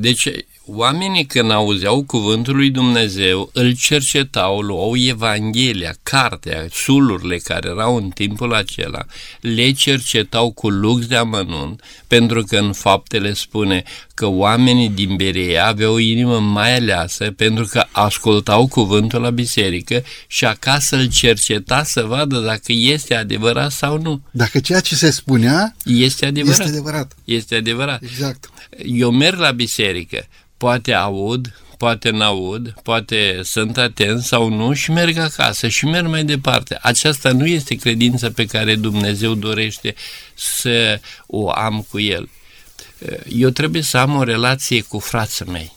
Deci, 0.00 0.28
oamenii 0.66 1.26
când 1.26 1.50
auzeau 1.50 2.02
cuvântul 2.02 2.56
lui 2.56 2.70
Dumnezeu, 2.70 3.50
îl 3.52 3.74
cercetau, 3.76 4.60
luau 4.60 4.96
Evanghelia, 4.96 5.94
cartea, 6.02 6.66
sulurile 6.72 7.36
care 7.36 7.68
erau 7.68 7.96
în 7.96 8.08
timpul 8.08 8.54
acela, 8.54 9.04
le 9.40 9.70
cercetau 9.70 10.50
cu 10.50 10.68
lux 10.68 11.06
de 11.06 11.16
amănunt, 11.16 11.82
pentru 12.06 12.42
că 12.42 12.58
în 12.58 12.72
faptele 12.72 13.32
spune 13.32 13.82
că 14.14 14.26
oamenii 14.26 14.88
din 14.88 15.16
Berea 15.16 15.66
aveau 15.66 15.94
o 15.94 15.98
inimă 15.98 16.40
mai 16.40 16.76
aleasă 16.76 17.30
pentru 17.30 17.64
că 17.70 17.84
ascultau 17.92 18.66
cuvântul 18.66 19.20
la 19.20 19.30
biserică 19.30 20.02
și 20.26 20.44
acasă 20.44 20.96
îl 20.96 21.08
cerceta 21.08 21.82
să 21.82 22.02
vadă 22.02 22.38
dacă 22.38 22.72
este 22.72 23.14
adevărat 23.14 23.70
sau 23.70 24.00
nu. 24.00 24.20
Dacă 24.30 24.60
ceea 24.60 24.80
ce 24.80 24.94
se 24.94 25.10
spunea 25.10 25.76
este 25.84 26.26
adevărat. 26.26 26.58
Este 26.58 26.68
adevărat. 26.68 27.16
Este 27.24 27.54
adevărat. 27.54 28.02
Exact. 28.02 28.50
Eu 28.84 29.10
merg 29.10 29.38
la 29.38 29.50
biserică, 29.50 30.26
poate 30.56 30.92
aud, 30.92 31.52
poate 31.78 32.10
n-aud, 32.10 32.74
poate 32.82 33.40
sunt 33.42 33.76
atent 33.76 34.22
sau 34.22 34.48
nu 34.48 34.72
și 34.72 34.90
merg 34.90 35.16
acasă 35.16 35.68
și 35.68 35.84
merg 35.84 36.06
mai 36.06 36.24
departe. 36.24 36.78
Aceasta 36.82 37.32
nu 37.32 37.46
este 37.46 37.74
credința 37.74 38.30
pe 38.30 38.44
care 38.44 38.74
Dumnezeu 38.74 39.34
dorește 39.34 39.94
să 40.34 41.00
o 41.26 41.50
am 41.50 41.86
cu 41.90 42.00
El. 42.00 42.28
Eu 43.28 43.48
trebuie 43.48 43.82
să 43.82 43.98
am 43.98 44.16
o 44.16 44.22
relație 44.22 44.80
cu 44.80 44.98
frații 44.98 45.44
mei. 45.44 45.76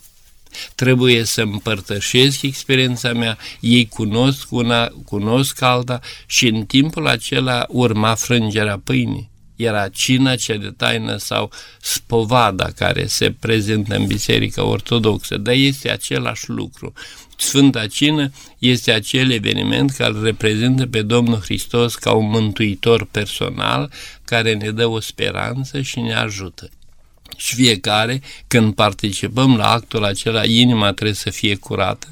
Trebuie 0.75 1.23
să 1.23 1.41
împărtășesc 1.41 2.41
experiența 2.41 3.13
mea, 3.13 3.37
ei 3.59 3.87
cunosc 3.87 4.51
una, 4.51 4.87
cunosc 5.05 5.61
alta 5.61 5.99
și 6.25 6.47
în 6.47 6.65
timpul 6.65 7.07
acela 7.07 7.65
urma 7.69 8.15
frângerea 8.15 8.81
pâinii 8.83 9.30
era 9.55 9.87
cina 9.87 10.35
cea 10.35 10.55
de 10.55 10.73
taină 10.77 11.17
sau 11.17 11.51
spovada 11.81 12.69
care 12.75 13.05
se 13.05 13.31
prezintă 13.39 13.95
în 13.95 14.05
Biserica 14.05 14.63
Ortodoxă, 14.63 15.37
dar 15.37 15.53
este 15.53 15.91
același 15.91 16.49
lucru. 16.49 16.93
Sfânta 17.37 17.87
Cină 17.87 18.31
este 18.57 18.91
acel 18.91 19.31
eveniment 19.31 19.91
care 19.91 20.19
reprezintă 20.21 20.87
pe 20.87 21.01
Domnul 21.01 21.39
Hristos 21.39 21.95
ca 21.95 22.11
un 22.11 22.29
mântuitor 22.29 23.05
personal 23.05 23.91
care 24.25 24.53
ne 24.53 24.71
dă 24.71 24.85
o 24.85 24.99
speranță 24.99 25.81
și 25.81 25.99
ne 25.99 26.13
ajută. 26.13 26.69
Și 27.37 27.55
fiecare, 27.55 28.21
când 28.47 28.73
participăm 28.73 29.55
la 29.55 29.71
actul 29.71 30.03
acela, 30.03 30.45
inima 30.45 30.91
trebuie 30.91 31.15
să 31.15 31.29
fie 31.29 31.55
curată, 31.55 32.07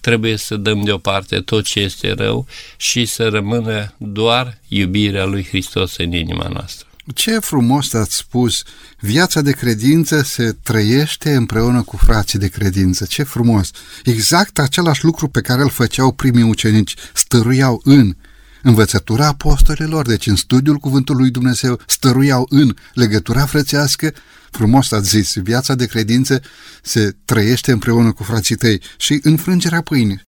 trebuie 0.00 0.36
să 0.36 0.56
dăm 0.56 0.84
deoparte 0.84 1.40
tot 1.40 1.64
ce 1.64 1.80
este 1.80 2.12
rău 2.12 2.46
și 2.76 3.04
să 3.04 3.28
rămână 3.28 3.94
doar 3.96 4.58
iubirea 4.68 5.24
lui 5.24 5.44
Hristos 5.44 5.96
în 5.96 6.12
inima 6.12 6.48
noastră. 6.52 6.88
Ce 7.14 7.38
frumos 7.38 7.92
ați 7.92 8.16
spus! 8.16 8.62
Viața 8.98 9.40
de 9.40 9.52
credință 9.52 10.22
se 10.22 10.56
trăiește 10.62 11.34
împreună 11.34 11.82
cu 11.82 11.96
frații 11.96 12.38
de 12.38 12.48
credință. 12.48 13.04
Ce 13.04 13.22
frumos! 13.22 13.70
Exact 14.04 14.58
același 14.58 15.04
lucru 15.04 15.28
pe 15.28 15.40
care 15.40 15.62
îl 15.62 15.70
făceau 15.70 16.12
primii 16.12 16.42
ucenici. 16.42 16.94
Stăruiau 17.14 17.80
în 17.84 18.16
învățătura 18.62 19.26
apostolilor, 19.26 20.06
deci 20.06 20.26
în 20.26 20.36
studiul 20.36 20.76
cuvântului 20.76 21.22
lui 21.22 21.30
Dumnezeu, 21.30 21.80
stăruiau 21.86 22.46
în 22.48 22.74
legătura 22.94 23.46
frățească. 23.46 24.12
Frumos 24.50 24.92
ați 24.92 25.08
zis, 25.08 25.34
viața 25.34 25.74
de 25.74 25.86
credință 25.86 26.42
se 26.82 27.16
trăiește 27.24 27.72
împreună 27.72 28.12
cu 28.12 28.22
frații 28.22 28.56
tăi 28.56 28.82
și 28.96 29.20
înfrângerea 29.22 29.80
pâinii 29.80 30.28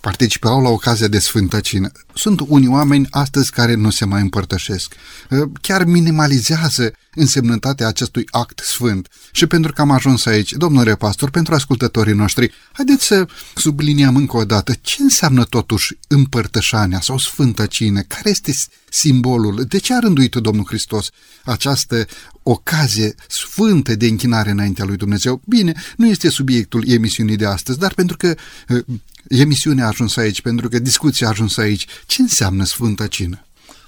participau 0.00 0.62
la 0.62 0.68
ocazia 0.68 1.08
de 1.08 1.18
Sfântă 1.18 1.60
Cină. 1.60 1.90
Sunt 2.14 2.40
unii 2.46 2.68
oameni 2.68 3.06
astăzi 3.10 3.50
care 3.50 3.74
nu 3.74 3.90
se 3.90 4.04
mai 4.04 4.20
împărtășesc. 4.20 4.94
Ă, 5.30 5.50
chiar 5.60 5.84
minimalizează 5.84 6.92
însemnătatea 7.14 7.86
acestui 7.86 8.24
act 8.30 8.60
sfânt. 8.64 9.08
Și 9.32 9.46
pentru 9.46 9.72
că 9.72 9.80
am 9.80 9.90
ajuns 9.90 10.26
aici, 10.26 10.52
domnule 10.52 10.94
pastor, 10.94 11.30
pentru 11.30 11.54
ascultătorii 11.54 12.14
noștri, 12.14 12.52
haideți 12.72 13.06
să 13.06 13.26
subliniem 13.54 14.16
încă 14.16 14.36
o 14.36 14.44
dată 14.44 14.72
ce 14.80 15.02
înseamnă 15.02 15.44
totuși 15.44 15.98
împărtășania 16.08 17.00
sau 17.00 17.18
Sfântă 17.18 17.66
Cină, 17.66 18.00
care 18.00 18.30
este 18.30 18.54
simbolul, 18.90 19.64
de 19.68 19.78
ce 19.78 19.94
a 19.94 19.98
rânduit 19.98 20.34
Domnul 20.34 20.64
Hristos 20.66 21.08
această 21.44 22.06
ocazie 22.50 23.14
sfântă 23.28 23.94
de 23.94 24.06
închinare 24.06 24.50
înaintea 24.50 24.84
lui 24.84 24.96
Dumnezeu. 24.96 25.40
Bine, 25.46 25.72
nu 25.96 26.06
este 26.06 26.28
subiectul 26.28 26.88
emisiunii 26.88 27.36
de 27.36 27.46
astăzi, 27.46 27.78
dar 27.78 27.94
pentru 27.94 28.16
că 28.16 28.34
ă, 28.70 28.80
emisiunea 29.28 29.84
a 29.84 29.88
ajuns 29.88 30.16
aici, 30.16 30.40
pentru 30.40 30.68
că 30.68 30.78
discuția 30.78 31.26
a 31.26 31.30
ajuns 31.30 31.56
aici. 31.56 31.86
Ce 32.06 32.22
înseamnă 32.22 32.64
Sfânta 32.64 33.06
Cină? 33.06 33.42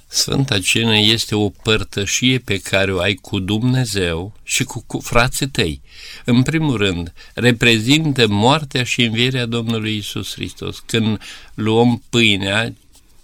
Sfânta 0.07 0.59
Cină 0.59 0.99
este 0.99 1.35
o 1.35 1.49
părtășie 1.49 2.39
pe 2.39 2.59
care 2.59 2.93
o 2.93 2.99
ai 2.99 3.15
cu 3.15 3.39
Dumnezeu 3.39 4.33
și 4.43 4.65
cu, 4.65 4.85
cu 4.87 4.99
frații 4.99 5.49
tăi. 5.49 5.81
În 6.25 6.43
primul 6.43 6.77
rând, 6.77 7.13
reprezintă 7.35 8.27
moartea 8.29 8.85
și 8.85 9.03
învierea 9.03 9.47
Domnului 9.47 9.97
Isus 9.97 10.33
Hristos. 10.33 10.83
Când 10.87 11.19
luăm 11.55 12.03
pâinea, 12.09 12.75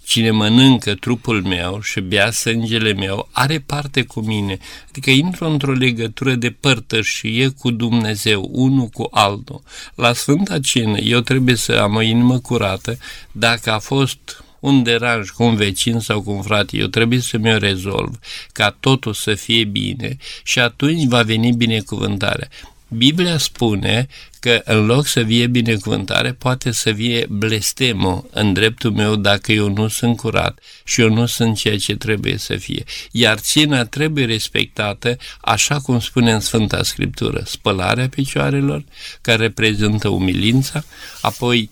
Cine 0.07 0.31
mănâncă 0.31 0.95
trupul 0.95 1.43
meu 1.43 1.81
și 1.81 1.99
bea 1.99 2.31
sângele 2.31 2.93
meu 2.93 3.29
are 3.31 3.59
parte 3.59 4.01
cu 4.01 4.19
mine, 4.19 4.57
adică 4.89 5.09
intru 5.09 5.45
într-o 5.45 5.71
legătură 5.71 6.35
de 6.35 6.49
părtășie 6.49 7.47
cu 7.47 7.71
Dumnezeu, 7.71 8.49
unul 8.51 8.87
cu 8.87 9.07
altul. 9.11 9.61
La 9.95 10.13
Sfânta 10.13 10.59
Cină 10.59 10.97
eu 10.97 11.19
trebuie 11.19 11.55
să 11.55 11.71
am 11.71 11.95
o 11.95 12.01
inimă 12.01 12.39
curată 12.39 12.97
dacă 13.31 13.71
a 13.71 13.79
fost 13.79 14.43
un 14.59 14.83
deranj 14.83 15.29
cu 15.29 15.43
un 15.43 15.55
vecin 15.55 15.99
sau 15.99 16.21
cu 16.21 16.31
un 16.31 16.41
frate, 16.41 16.77
eu 16.77 16.87
trebuie 16.87 17.19
să 17.19 17.37
mi-o 17.37 17.57
rezolv, 17.57 18.19
ca 18.51 18.75
totul 18.79 19.13
să 19.13 19.33
fie 19.33 19.63
bine 19.63 20.17
și 20.43 20.59
atunci 20.59 21.07
va 21.07 21.21
veni 21.21 21.51
binecuvântarea. 21.51 22.47
Biblia 22.87 23.37
spune 23.37 24.07
că 24.47 24.61
în 24.63 24.85
loc 24.85 25.05
să 25.05 25.21
vie 25.21 25.47
binecuvântare, 25.47 26.33
poate 26.33 26.71
să 26.71 26.89
vie 26.89 27.25
blestemul 27.29 28.29
în 28.31 28.53
dreptul 28.53 28.91
meu 28.91 29.15
dacă 29.15 29.51
eu 29.51 29.69
nu 29.69 29.87
sunt 29.87 30.17
curat 30.17 30.59
și 30.83 31.01
eu 31.01 31.09
nu 31.09 31.25
sunt 31.25 31.57
ceea 31.57 31.77
ce 31.77 31.95
trebuie 31.95 32.37
să 32.37 32.55
fie. 32.55 32.83
Iar 33.11 33.37
țina 33.37 33.85
trebuie 33.85 34.25
respectată, 34.25 35.17
așa 35.41 35.79
cum 35.79 35.99
spune 35.99 36.31
în 36.31 36.39
Sfânta 36.39 36.83
Scriptură, 36.83 37.43
spălarea 37.45 38.09
picioarelor, 38.09 38.83
care 39.21 39.37
reprezintă 39.37 40.07
umilința, 40.07 40.83
apoi 41.21 41.69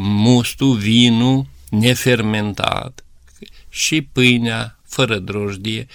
mustul, 0.00 0.76
vinul 0.76 1.46
nefermentat 1.70 3.04
și 3.68 4.02
pâinea 4.02 4.78
fără 4.86 5.18
drojdie, 5.18 5.86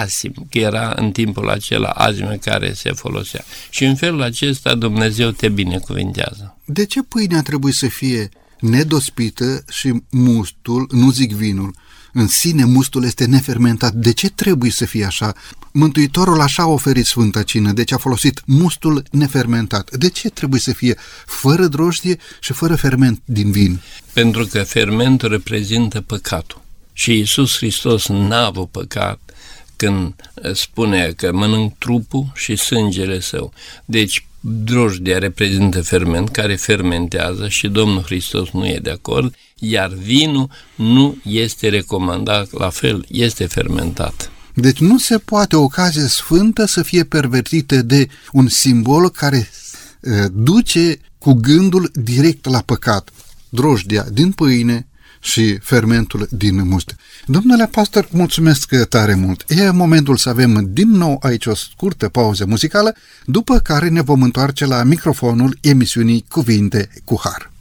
asim, 0.00 0.32
că 0.50 0.58
era 0.58 0.92
în 0.96 1.10
timpul 1.10 1.50
acela 1.50 1.88
azime 1.88 2.38
care 2.44 2.72
se 2.72 2.92
folosea. 2.92 3.44
Și 3.70 3.84
în 3.84 3.96
felul 3.96 4.22
acesta 4.22 4.74
Dumnezeu 4.74 5.30
te 5.30 5.48
binecuvintează. 5.48 6.56
De 6.64 6.84
ce 6.84 7.02
pâinea 7.02 7.42
trebuie 7.42 7.72
să 7.72 7.86
fie 7.86 8.28
nedospită 8.60 9.64
și 9.70 10.02
mustul, 10.10 10.88
nu 10.90 11.10
zic 11.10 11.32
vinul, 11.32 11.74
în 12.12 12.26
sine 12.26 12.64
mustul 12.64 13.04
este 13.04 13.24
nefermentat. 13.24 13.92
De 13.92 14.12
ce 14.12 14.30
trebuie 14.30 14.70
să 14.70 14.84
fie 14.84 15.04
așa? 15.04 15.34
Mântuitorul 15.72 16.40
așa 16.40 16.62
a 16.62 16.66
oferit 16.66 17.06
Sfânta 17.06 17.42
Cină, 17.42 17.72
deci 17.72 17.92
a 17.92 17.96
folosit 17.96 18.42
mustul 18.46 19.02
nefermentat. 19.10 19.96
De 19.96 20.08
ce 20.08 20.28
trebuie 20.28 20.60
să 20.60 20.72
fie 20.72 20.96
fără 21.26 21.66
drojdie 21.66 22.16
și 22.40 22.52
fără 22.52 22.76
ferment 22.76 23.22
din 23.24 23.50
vin? 23.50 23.80
Pentru 24.12 24.46
că 24.46 24.62
fermentul 24.62 25.28
reprezintă 25.28 26.00
păcatul. 26.00 26.60
Și 26.92 27.12
Iisus 27.12 27.56
Hristos 27.56 28.06
n-a 28.06 28.44
avut 28.44 28.70
păcat, 28.70 29.20
când 29.82 30.14
spune 30.52 31.12
că 31.16 31.32
mănânc 31.32 31.78
trupul 31.78 32.32
și 32.34 32.56
sângele 32.56 33.20
său. 33.20 33.52
Deci 33.84 34.26
drojdia 34.40 35.18
reprezintă 35.18 35.82
ferment 35.82 36.28
care 36.28 36.56
fermentează 36.56 37.48
și 37.48 37.68
Domnul 37.68 38.02
Hristos 38.02 38.50
nu 38.50 38.66
e 38.66 38.78
de 38.82 38.90
acord, 38.90 39.34
iar 39.58 39.88
vinul 39.88 40.50
nu 40.74 41.16
este 41.24 41.68
recomandat 41.68 42.52
la 42.52 42.70
fel, 42.70 43.04
este 43.08 43.46
fermentat. 43.46 44.30
Deci 44.54 44.78
nu 44.78 44.98
se 44.98 45.18
poate 45.18 45.56
o 45.56 45.62
ocazie 45.62 46.06
sfântă 46.06 46.64
să 46.64 46.82
fie 46.82 47.04
pervertită 47.04 47.82
de 47.82 48.08
un 48.32 48.48
simbol 48.48 49.10
care 49.10 49.48
uh, 50.00 50.12
duce 50.32 51.00
cu 51.18 51.32
gândul 51.32 51.90
direct 51.94 52.44
la 52.44 52.62
păcat. 52.66 53.10
Drojdia 53.48 54.06
din 54.12 54.32
pâine, 54.32 54.86
și 55.22 55.58
fermentul 55.58 56.28
din 56.30 56.68
must. 56.68 56.96
Domnule 57.26 57.66
pastor, 57.66 58.08
mulțumesc 58.10 58.84
tare 58.88 59.14
mult. 59.14 59.44
E 59.48 59.70
momentul 59.70 60.16
să 60.16 60.28
avem 60.28 60.66
din 60.68 60.90
nou 60.90 61.18
aici 61.22 61.46
o 61.46 61.54
scurtă 61.54 62.08
pauză 62.08 62.46
muzicală, 62.46 62.94
după 63.24 63.58
care 63.58 63.88
ne 63.88 64.00
vom 64.00 64.22
întoarce 64.22 64.66
la 64.66 64.82
microfonul 64.82 65.58
emisiunii 65.60 66.24
Cuvinte 66.28 66.88
cu 67.04 67.20
Har. 67.22 67.51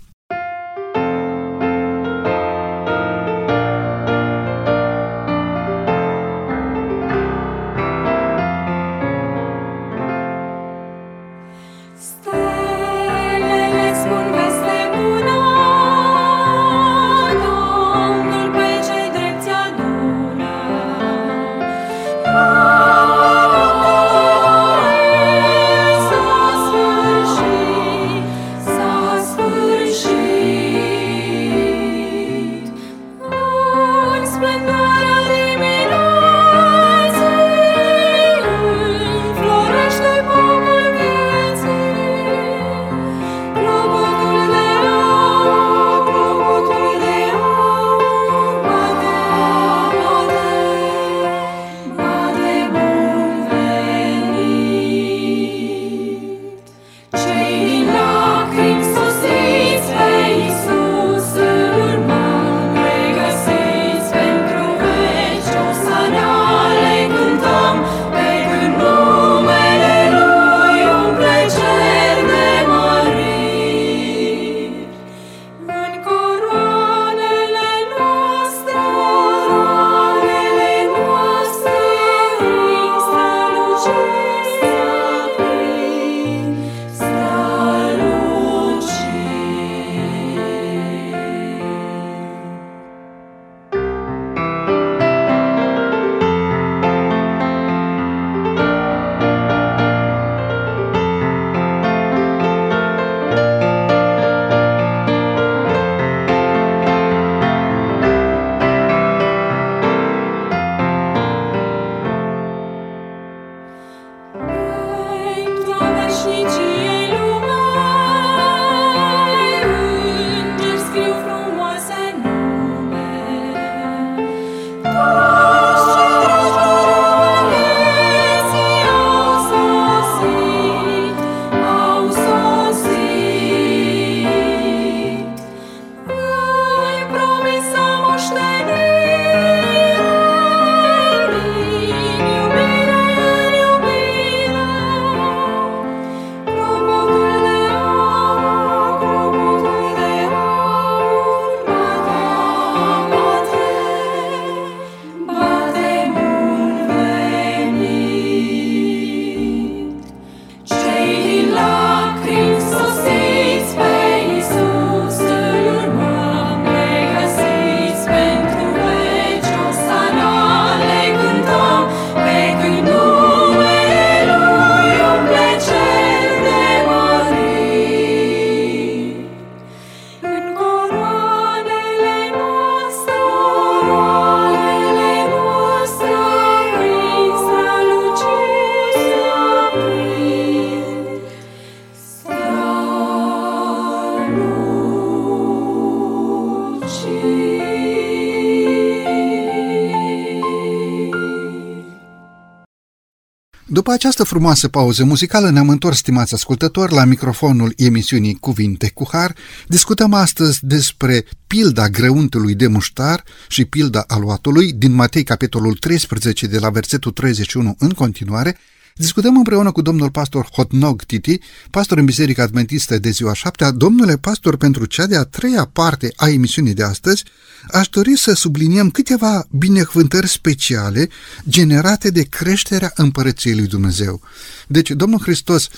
Această 204.02 204.24
frumoasă 204.24 204.68
pauză 204.68 205.04
muzicală 205.04 205.50
ne-am 205.50 205.70
întors, 205.70 205.98
stimați 205.98 206.34
ascultători, 206.34 206.94
la 206.94 207.06
microfonul 207.06 207.74
emisiunii 207.78 208.34
Cuvinte 208.34 208.92
cu 208.94 209.08
Har. 209.12 209.36
Discutăm 209.68 210.14
astăzi 210.14 210.60
despre 210.62 211.26
pilda 211.48 211.90
grăuntului 211.90 212.56
de 212.56 212.68
muștar 212.68 213.24
și 213.48 213.66
pilda 213.66 214.04
aluatului 214.08 214.74
din 214.74 214.92
Matei, 214.92 215.24
capitolul 215.24 215.74
13, 215.74 216.48
de 216.48 216.60
la 216.60 216.70
versetul 216.70 217.12
31 217.12 217.76
în 217.80 217.90
continuare, 217.90 218.58
Discutăm 218.96 219.38
împreună 219.38 219.72
cu 219.72 219.82
domnul 219.82 220.12
pastor 220.12 220.48
Hotnog 220.52 221.04
Titi, 221.04 221.40
pastor 221.70 221.98
în 221.98 222.06
Biserica 222.06 222.44
Adventistă 222.44 222.98
de 222.98 223.10
ziua 223.10 223.34
șaptea. 223.34 223.72
Domnule 223.72 224.18
pastor, 224.18 224.58
pentru 224.58 224.86
cea 224.86 225.06
de-a 225.06 225.24
treia 225.24 225.66
parte 225.66 226.14
a 226.16 226.30
emisiunii 226.30 226.74
de 226.74 226.84
astăzi, 226.84 227.24
aș 227.68 227.88
dori 227.88 228.18
să 228.18 228.34
subliniem 228.34 228.90
câteva 228.90 229.48
binecuvântări 229.52 230.28
speciale 230.28 231.10
generate 231.50 232.10
de 232.10 232.24
creșterea 232.24 232.92
împărăției 232.96 233.56
lui 233.56 233.68
Dumnezeu. 233.68 234.22
Deci, 234.68 234.90
Domnul 234.90 235.20
Hristos 235.20 235.70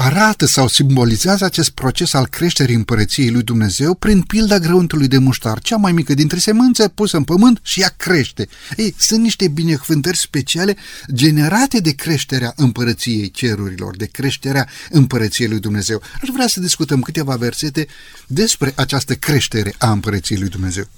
arată 0.00 0.46
sau 0.46 0.68
simbolizează 0.68 1.44
acest 1.44 1.70
proces 1.70 2.12
al 2.12 2.26
creșterii 2.26 2.74
împărăției 2.74 3.30
lui 3.30 3.42
Dumnezeu 3.42 3.94
prin 3.94 4.22
pilda 4.22 4.58
grăuntului 4.58 5.08
de 5.08 5.18
muștar, 5.18 5.58
cea 5.58 5.76
mai 5.76 5.92
mică 5.92 6.14
dintre 6.14 6.38
semânțe 6.38 6.88
pusă 6.88 7.16
în 7.16 7.24
pământ 7.24 7.60
și 7.62 7.80
ea 7.80 7.94
crește. 7.96 8.48
Ei, 8.76 8.94
sunt 8.98 9.20
niște 9.20 9.48
binecuvântări 9.48 10.16
speciale 10.16 10.76
generate 11.14 11.80
de 11.80 11.90
creșterea 11.90 12.52
împărăției 12.56 13.30
cerurilor, 13.30 13.96
de 13.96 14.06
creșterea 14.06 14.68
împărăției 14.90 15.48
lui 15.48 15.60
Dumnezeu. 15.60 16.02
Aș 16.22 16.28
vrea 16.32 16.46
să 16.46 16.60
discutăm 16.60 17.00
câteva 17.00 17.36
versete 17.36 17.86
despre 18.26 18.72
această 18.76 19.14
creștere 19.14 19.74
a 19.78 19.90
împărăției 19.90 20.38
lui 20.38 20.48
Dumnezeu. 20.48 20.88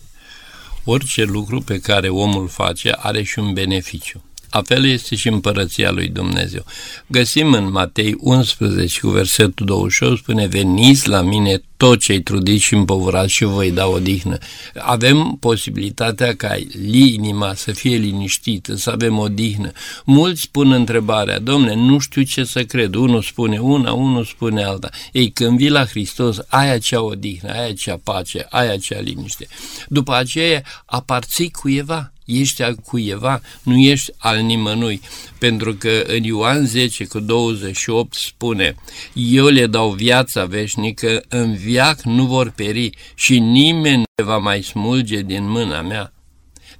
Orice 0.84 1.22
lucru 1.22 1.60
pe 1.60 1.78
care 1.78 2.08
omul 2.08 2.48
face 2.48 2.92
are 2.96 3.22
și 3.22 3.38
un 3.38 3.52
beneficiu. 3.52 4.22
A 4.52 4.62
fel 4.62 4.84
este 4.84 5.16
și 5.16 5.28
împărăția 5.28 5.90
lui 5.90 6.08
Dumnezeu. 6.08 6.64
Găsim 7.06 7.52
în 7.52 7.70
Matei 7.70 8.16
11 8.18 9.00
cu 9.00 9.08
versetul 9.08 9.66
28, 9.66 10.18
spune, 10.18 10.46
veniți 10.46 11.08
la 11.08 11.20
mine 11.20 11.62
tot 11.76 12.00
ce-ai 12.00 12.20
trudit 12.20 12.60
și 12.60 12.74
împovărat 12.74 13.28
și 13.28 13.44
voi 13.44 13.70
da 13.70 13.86
odihnă. 13.86 14.38
Avem 14.78 15.36
posibilitatea 15.40 16.36
ca 16.36 16.56
inima 16.92 17.54
să 17.54 17.72
fie 17.72 17.96
liniștită, 17.96 18.74
să 18.74 18.90
avem 18.90 19.18
odihnă. 19.18 19.72
Mulți 20.04 20.50
pun 20.50 20.72
întrebarea, 20.72 21.38
domne, 21.38 21.74
nu 21.74 21.98
știu 21.98 22.22
ce 22.22 22.44
să 22.44 22.64
cred. 22.64 22.94
Unul 22.94 23.22
spune 23.22 23.58
una, 23.58 23.92
unul 23.92 24.24
spune 24.24 24.64
alta. 24.64 24.90
Ei, 25.12 25.30
când 25.30 25.58
vii 25.58 25.68
la 25.68 25.84
Hristos, 25.84 26.36
ai 26.48 26.72
acea 26.72 27.02
odihnă, 27.02 27.52
ai 27.52 27.68
acea 27.68 28.00
pace, 28.04 28.46
ai 28.50 28.72
acea 28.72 29.00
liniște. 29.00 29.46
După 29.88 30.14
aceea, 30.14 30.62
aparții 30.84 31.50
cuiva 31.50 32.11
ești 32.24 32.62
al 32.62 32.74
cuieva, 32.74 33.40
nu 33.62 33.76
ești 33.78 34.10
al 34.18 34.40
nimănui, 34.40 35.00
pentru 35.38 35.74
că 35.74 36.04
în 36.06 36.22
Ioan 36.22 36.66
10 36.66 37.04
cu 37.04 37.20
28 37.20 38.14
spune, 38.14 38.74
eu 39.14 39.46
le 39.46 39.66
dau 39.66 39.90
viața 39.90 40.44
veșnică, 40.44 41.22
în 41.28 41.54
viac 41.54 42.02
nu 42.02 42.26
vor 42.26 42.50
peri 42.50 42.90
și 43.14 43.38
nimeni 43.38 43.96
nu 43.96 44.04
le 44.14 44.24
va 44.24 44.38
mai 44.38 44.62
smulge 44.62 45.20
din 45.20 45.50
mâna 45.50 45.82
mea. 45.82 46.12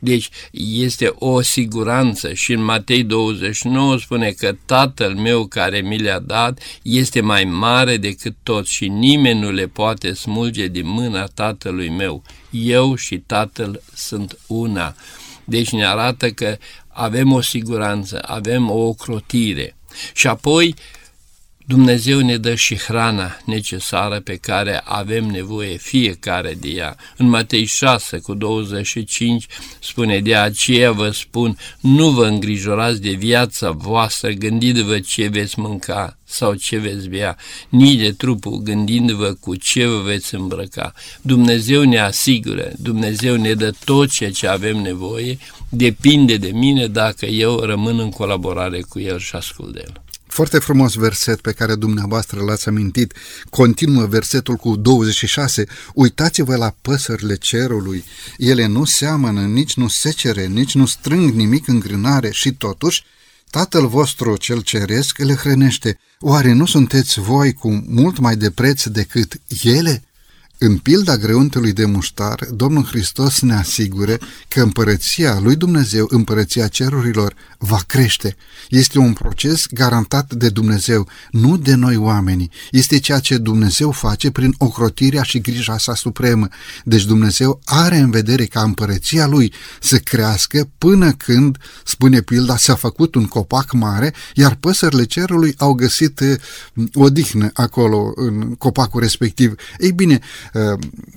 Deci 0.05 0.29
este 0.51 1.13
o 1.19 1.41
siguranță 1.41 2.33
și 2.33 2.53
în 2.53 2.63
Matei 2.63 3.03
29 3.03 3.99
spune 3.99 4.31
că 4.31 4.57
Tatăl 4.67 5.15
meu 5.15 5.47
care 5.47 5.81
mi 5.81 5.99
le-a 5.99 6.19
dat 6.19 6.61
este 6.83 7.21
mai 7.21 7.45
mare 7.45 7.97
decât 7.97 8.35
tot 8.43 8.67
și 8.67 8.89
nimeni 8.89 9.41
nu 9.41 9.51
le 9.51 9.67
poate 9.67 10.13
smulge 10.13 10.67
din 10.67 10.89
mâna 10.89 11.25
Tatălui 11.25 11.89
meu. 11.89 12.23
Eu 12.51 12.95
și 12.95 13.19
Tatăl 13.19 13.83
sunt 13.95 14.39
una. 14.47 14.95
Deci 15.53 15.71
ne 15.71 15.87
arată 15.87 16.31
că 16.31 16.57
avem 16.89 17.33
o 17.33 17.41
siguranță, 17.41 18.23
avem 18.27 18.71
o 18.71 18.79
ocrotire. 18.79 19.77
Și 20.15 20.27
apoi 20.27 20.75
Dumnezeu 21.67 22.21
ne 22.21 22.37
dă 22.37 22.55
și 22.55 22.77
hrana 22.77 23.37
necesară 23.45 24.21
pe 24.21 24.37
care 24.37 24.81
avem 24.85 25.25
nevoie 25.25 25.77
fiecare 25.77 26.57
de 26.61 26.69
ea. 26.69 26.97
În 27.17 27.29
Matei 27.29 27.65
6 27.65 28.19
cu 28.19 28.35
25 28.35 29.47
spune, 29.81 30.21
de 30.21 30.35
aceea 30.37 30.93
vă 30.93 31.11
spun, 31.11 31.57
nu 31.81 32.11
vă 32.11 32.27
îngrijorați 32.27 33.01
de 33.01 33.11
viața 33.11 33.71
voastră 33.71 34.31
gândiți-vă 34.31 34.99
ce 34.99 35.29
veți 35.29 35.59
mânca 35.59 36.17
sau 36.25 36.55
ce 36.55 36.79
veți 36.79 37.09
bea, 37.09 37.37
nici 37.69 38.01
de 38.01 38.13
trupul 38.13 38.57
gândindu-vă 38.57 39.37
cu 39.41 39.57
ce 39.57 39.87
vă 39.87 40.01
veți 40.05 40.35
îmbrăca. 40.35 40.93
Dumnezeu 41.21 41.83
ne 41.83 41.99
asigură, 41.99 42.73
Dumnezeu 42.79 43.37
ne 43.37 43.55
dă 43.55 43.73
tot 43.85 44.11
ceea 44.11 44.31
ce 44.31 44.47
avem 44.47 44.77
nevoie, 44.77 45.39
depinde 45.69 46.37
de 46.37 46.51
mine 46.51 46.87
dacă 46.87 47.27
eu 47.27 47.59
rămân 47.59 47.99
în 47.99 48.11
colaborare 48.11 48.81
cu 48.89 49.01
El 49.01 49.19
și 49.19 49.37
ascult 49.37 49.73
de 49.73 49.83
El. 49.85 50.02
Foarte 50.33 50.59
frumos 50.59 50.95
verset 50.95 51.41
pe 51.41 51.53
care 51.53 51.75
dumneavoastră 51.75 52.41
l-ați 52.41 52.69
amintit. 52.69 53.15
Continuă 53.51 54.07
versetul 54.07 54.57
cu 54.57 54.77
26. 54.77 55.65
Uitați-vă 55.95 56.57
la 56.57 56.75
păsările 56.83 57.35
cerului. 57.35 58.05
Ele 58.37 58.67
nu 58.67 58.85
seamănă, 58.85 59.41
nici 59.41 59.75
nu 59.75 59.89
secere, 59.89 60.47
nici 60.47 60.75
nu 60.75 60.87
strâng 60.87 61.33
nimic 61.35 61.69
în 61.69 61.79
grânare 61.79 62.31
și 62.31 62.53
totuși 62.53 63.05
Tatăl 63.51 63.87
vostru 63.87 64.37
cel 64.37 64.61
ceresc 64.61 65.19
le 65.19 65.35
hrănește. 65.35 65.99
Oare 66.21 66.53
nu 66.53 66.67
sunteți 66.67 67.21
voi 67.21 67.53
cu 67.53 67.85
mult 67.87 68.19
mai 68.19 68.37
de 68.37 68.51
preț 68.51 68.85
decât 68.85 69.41
ele? 69.63 70.03
În 70.65 70.77
pilda 70.79 71.17
greuntului 71.17 71.73
de 71.73 71.85
muștar, 71.85 72.47
Domnul 72.55 72.85
Hristos 72.85 73.41
ne 73.41 73.55
asigură 73.55 74.19
că 74.49 74.63
împărăția 74.63 75.39
lui 75.41 75.57
Dumnezeu, 75.57 76.07
împărăția 76.11 76.69
cerurilor, 76.69 77.35
va 77.59 77.81
crește. 77.87 78.37
Este 78.69 78.99
un 78.99 79.13
proces 79.13 79.67
garantat 79.71 80.33
de 80.33 80.49
Dumnezeu, 80.49 81.09
nu 81.31 81.57
de 81.57 81.75
noi 81.75 81.97
oamenii. 81.97 82.51
Este 82.71 82.99
ceea 82.99 83.19
ce 83.19 83.39
Dumnezeu 83.39 83.91
face 83.91 84.31
prin 84.31 84.55
ocrotirea 84.59 85.23
și 85.23 85.41
grija 85.41 85.79
sa 85.79 85.95
supremă. 85.95 86.49
Deci 86.85 87.05
Dumnezeu 87.05 87.61
are 87.65 87.97
în 87.97 88.11
vedere 88.11 88.45
ca 88.45 88.63
împărăția 88.63 89.27
lui 89.27 89.53
să 89.81 89.99
crească 89.99 90.71
până 90.79 91.13
când, 91.13 91.57
spune 91.85 92.21
pilda, 92.21 92.57
s-a 92.57 92.75
făcut 92.75 93.15
un 93.15 93.27
copac 93.27 93.73
mare, 93.73 94.15
iar 94.35 94.55
păsările 94.55 95.05
cerului 95.05 95.55
au 95.59 95.73
găsit 95.73 96.21
eh, 96.21 96.35
odihnă 96.95 97.51
acolo, 97.53 98.13
în 98.15 98.55
copacul 98.55 99.01
respectiv. 99.01 99.55
Ei 99.79 99.93
bine, 99.93 100.15
eh, 100.15 100.52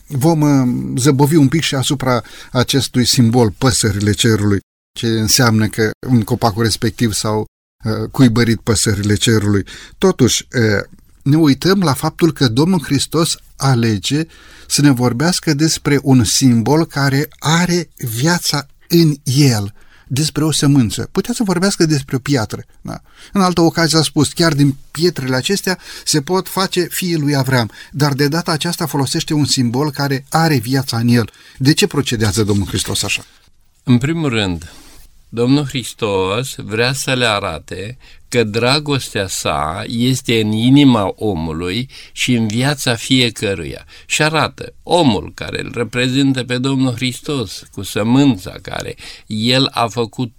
vom 0.08 0.42
eh, 0.42 1.00
zăbovi 1.02 1.36
un 1.36 1.48
pic 1.48 1.62
și 1.62 1.76
asupra 1.76 2.24
acestui 2.52 3.06
simbol, 3.06 3.52
păsările 3.58 4.12
cerului 4.12 4.60
ce 4.96 5.08
înseamnă 5.08 5.68
că 5.68 5.92
în 6.08 6.22
copacul 6.22 6.64
respectiv 6.64 7.14
s-au 7.14 7.46
uh, 7.86 8.10
cuibărit 8.12 8.60
păsările 8.62 9.16
cerului. 9.16 9.66
Totuși, 9.98 10.48
uh, 10.56 10.84
ne 11.24 11.36
uităm 11.38 11.80
la 11.80 11.94
faptul 11.94 12.34
că 12.34 12.48
Domnul 12.48 12.84
Hristos 12.84 13.38
alege 13.56 14.26
să 14.68 14.82
ne 14.82 14.92
vorbească 14.92 15.54
despre 15.54 16.00
un 16.02 16.24
simbol 16.24 16.86
care 16.86 17.28
are 17.40 17.90
viața 17.98 18.68
în 18.88 19.16
el, 19.24 19.74
despre 20.08 20.44
o 20.44 20.52
sămânță. 20.52 21.10
Putea 21.12 21.34
să 21.34 21.44
vorbească 21.44 21.86
despre 21.86 22.16
o 22.16 22.20
piatră. 22.20 22.66
Da? 22.82 23.02
În 23.34 23.42
altă 23.42 23.62
ocazie 23.62 23.98
a 23.98 24.02
spus, 24.02 24.34
chiar 24.34 24.54
din 24.54 24.76
pietrele 24.92 25.36
acestea 25.36 25.80
se 26.06 26.22
pot 26.22 26.48
face 26.48 26.88
fiul 26.90 27.22
lui 27.22 27.36
Avram, 27.36 27.72
dar 27.92 28.14
de 28.14 28.28
data 28.28 28.52
aceasta 28.52 28.86
folosește 28.86 29.34
un 29.34 29.46
simbol 29.46 29.92
care 29.92 30.26
are 30.30 30.58
viața 30.58 30.98
în 30.98 31.08
el. 31.08 31.30
De 31.58 31.74
ce 31.74 31.88
procedează 31.88 32.44
Domnul 32.44 32.68
Hristos 32.68 33.04
așa? 33.04 33.26
În 33.84 33.98
primul 33.98 34.30
rând, 34.30 34.72
Domnul 35.30 35.66
Hristos 35.66 36.56
vrea 36.56 36.94
să 36.94 37.14
le 37.14 37.26
arate 37.26 37.98
că 38.28 38.44
dragostea 38.44 39.28
sa 39.28 39.84
este 39.88 40.40
în 40.40 40.52
inima 40.52 41.14
omului 41.16 41.90
și 42.12 42.34
în 42.34 42.48
viața 42.48 42.96
fiecăruia. 42.96 43.86
Și 44.06 44.22
arată 44.22 44.74
omul 44.84 45.32
care 45.34 45.62
îl 45.62 45.72
reprezintă 45.74 46.44
pe 46.44 46.58
Domnul 46.58 46.94
Hristos 46.94 47.64
cu 47.72 47.84
sămânța 47.84 48.56
care 48.62 48.96
el 49.28 49.68
a 49.72 49.88
făcut 49.88 50.32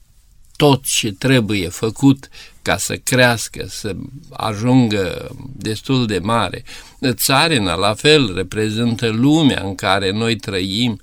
tot 0.57 0.85
ce 0.85 1.13
trebuie 1.13 1.69
făcut 1.69 2.29
ca 2.63 2.77
să 2.77 2.97
crească, 2.97 3.67
să 3.69 3.97
ajungă 4.31 5.37
destul 5.53 6.07
de 6.07 6.19
mare. 6.19 6.65
Țarina, 7.11 7.75
la 7.75 7.95
fel, 7.95 8.35
reprezintă 8.35 9.09
lumea 9.09 9.63
în 9.65 9.75
care 9.75 10.11
noi 10.11 10.37
trăim, 10.37 11.01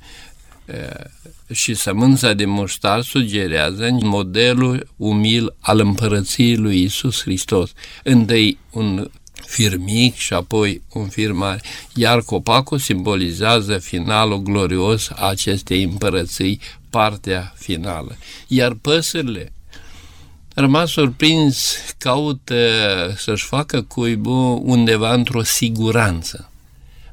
și 1.53 1.73
sămânța 1.73 2.33
de 2.33 2.45
muștar 2.45 3.01
sugerează 3.01 3.97
modelul 4.01 4.87
umil 4.97 5.55
al 5.59 5.79
împărăției 5.79 6.55
lui 6.55 6.81
Isus 6.83 7.21
Hristos. 7.21 7.71
Întâi 8.03 8.57
un 8.71 9.09
fir 9.45 9.77
mic 9.77 10.15
și 10.15 10.33
apoi 10.33 10.81
un 10.93 11.07
fir 11.07 11.31
mare, 11.31 11.61
iar 11.95 12.21
copacul 12.21 12.77
simbolizează 12.77 13.77
finalul 13.77 14.41
glorios 14.41 15.09
a 15.15 15.27
acestei 15.27 15.83
împărății, 15.83 16.59
partea 16.89 17.53
finală. 17.57 18.17
Iar 18.47 18.73
păsările, 18.73 19.53
rămas 20.53 20.89
surprins, 20.89 21.75
caută 21.97 22.55
să-și 23.17 23.45
facă 23.45 23.81
cuibul 23.81 24.61
undeva 24.63 25.13
într-o 25.13 25.43
siguranță. 25.43 26.51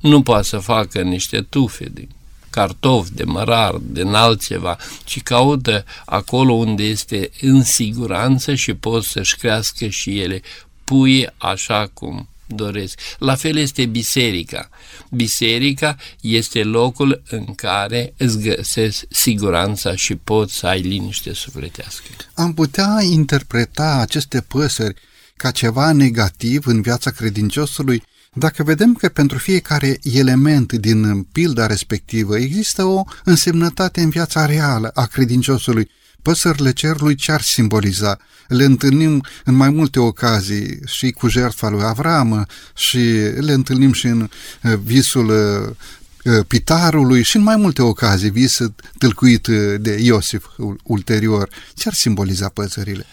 Nu 0.00 0.22
poate 0.22 0.44
să 0.44 0.58
facă 0.58 1.00
niște 1.00 1.40
tufe 1.40 1.90
din 1.92 2.08
cartofi, 2.50 3.12
de 3.14 3.24
mărar, 3.24 3.74
de 3.80 4.02
altceva, 4.12 4.76
ci 5.04 5.22
caută 5.22 5.84
acolo 6.04 6.52
unde 6.52 6.82
este 6.82 7.30
în 7.40 7.62
siguranță 7.62 8.54
și 8.54 8.74
pot 8.74 9.04
să-și 9.04 9.36
crească 9.36 9.86
și 9.86 10.20
ele 10.20 10.40
pui 10.84 11.26
așa 11.38 11.90
cum 11.94 12.28
doresc. 12.46 13.00
La 13.18 13.34
fel 13.34 13.56
este 13.56 13.86
biserica. 13.86 14.68
Biserica 15.10 15.96
este 16.20 16.62
locul 16.62 17.22
în 17.30 17.44
care 17.54 18.14
îți 18.16 18.38
găsesc 18.38 19.04
siguranța 19.10 19.94
și 19.94 20.14
poți 20.14 20.54
să 20.54 20.66
ai 20.66 20.80
liniște 20.80 21.32
sufletească. 21.32 22.06
Am 22.34 22.54
putea 22.54 22.98
interpreta 23.02 23.98
aceste 24.00 24.40
păsări 24.40 24.94
ca 25.36 25.50
ceva 25.50 25.92
negativ 25.92 26.66
în 26.66 26.80
viața 26.80 27.10
credinciosului 27.10 28.02
dacă 28.32 28.62
vedem 28.62 28.94
că 28.94 29.08
pentru 29.08 29.38
fiecare 29.38 29.98
element 30.02 30.72
din 30.72 31.22
pilda 31.22 31.66
respectivă 31.66 32.38
există 32.38 32.84
o 32.84 33.04
însemnătate 33.24 34.00
în 34.00 34.08
viața 34.08 34.46
reală 34.46 34.90
a 34.94 35.06
credinciosului, 35.06 35.90
păsările 36.22 36.72
cerului 36.72 37.14
ce 37.14 37.32
ar 37.32 37.40
simboliza? 37.40 38.18
Le 38.48 38.64
întâlnim 38.64 39.24
în 39.44 39.54
mai 39.54 39.70
multe 39.70 40.00
ocazii 40.00 40.78
și 40.86 41.10
cu 41.10 41.28
jertfa 41.28 41.68
lui 41.68 41.82
Avram 41.82 42.46
și 42.76 42.98
le 43.38 43.52
întâlnim 43.52 43.92
și 43.92 44.06
în 44.06 44.20
uh, 44.20 44.74
visul 44.82 45.28
uh, 45.28 46.34
uh, 46.34 46.44
pitarului 46.46 47.22
și 47.22 47.36
în 47.36 47.42
mai 47.42 47.56
multe 47.56 47.82
ocazii, 47.82 48.30
vis 48.30 48.58
tâlcuit 48.98 49.46
de 49.78 49.98
Iosif 50.00 50.46
ulterior. 50.82 51.48
Ce 51.74 51.88
ar 51.88 51.94
simboliza 51.94 52.48
păsările? 52.48 53.06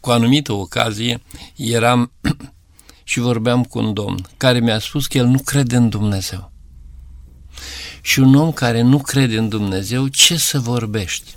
Cu 0.00 0.10
anumită 0.10 0.52
ocazie 0.52 1.22
eram 1.56 2.10
și 3.12 3.20
vorbeam 3.20 3.64
cu 3.64 3.78
un 3.78 3.92
domn 3.92 4.26
care 4.36 4.60
mi-a 4.60 4.78
spus 4.78 5.06
că 5.06 5.18
el 5.18 5.26
nu 5.26 5.38
crede 5.38 5.76
în 5.76 5.88
Dumnezeu. 5.88 6.52
Și 8.00 8.18
un 8.18 8.34
om 8.34 8.52
care 8.52 8.80
nu 8.80 8.98
crede 8.98 9.38
în 9.38 9.48
Dumnezeu, 9.48 10.08
ce 10.08 10.36
să 10.36 10.58
vorbești? 10.58 11.30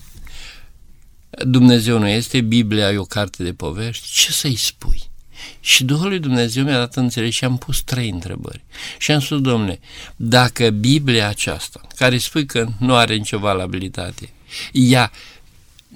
Dumnezeu 1.29 1.99
nu 1.99 2.07
este, 2.07 2.41
Biblia 2.41 2.91
e 2.91 2.97
o 2.97 3.03
carte 3.03 3.43
de 3.43 3.53
povești, 3.53 4.07
ce 4.11 4.31
să-i 4.31 4.55
spui? 4.55 5.03
Și 5.59 5.83
Duhul 5.83 6.07
lui 6.07 6.19
Dumnezeu 6.19 6.63
mi-a 6.63 6.77
dat 6.77 6.95
înțeles 6.95 7.33
și 7.33 7.43
am 7.43 7.57
pus 7.57 7.81
trei 7.81 8.09
întrebări. 8.09 8.63
Și 8.97 9.11
am 9.11 9.19
spus, 9.19 9.41
domnule, 9.41 9.79
dacă 10.15 10.69
Biblia 10.69 11.27
aceasta, 11.27 11.81
care 11.95 12.17
spui 12.17 12.45
că 12.45 12.67
nu 12.79 12.95
are 12.95 13.15
nicio 13.15 13.39
valabilitate, 13.39 14.33
ea 14.71 15.11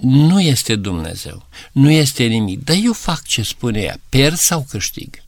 nu 0.01 0.41
este 0.41 0.75
Dumnezeu, 0.75 1.47
nu 1.71 1.91
este 1.91 2.23
nimic, 2.23 2.63
dar 2.63 2.75
eu 2.83 2.93
fac 2.93 3.23
ce 3.23 3.41
spune 3.41 3.81
ea, 3.81 3.99
per 4.09 4.33
sau 4.33 4.65
câștig? 4.69 5.27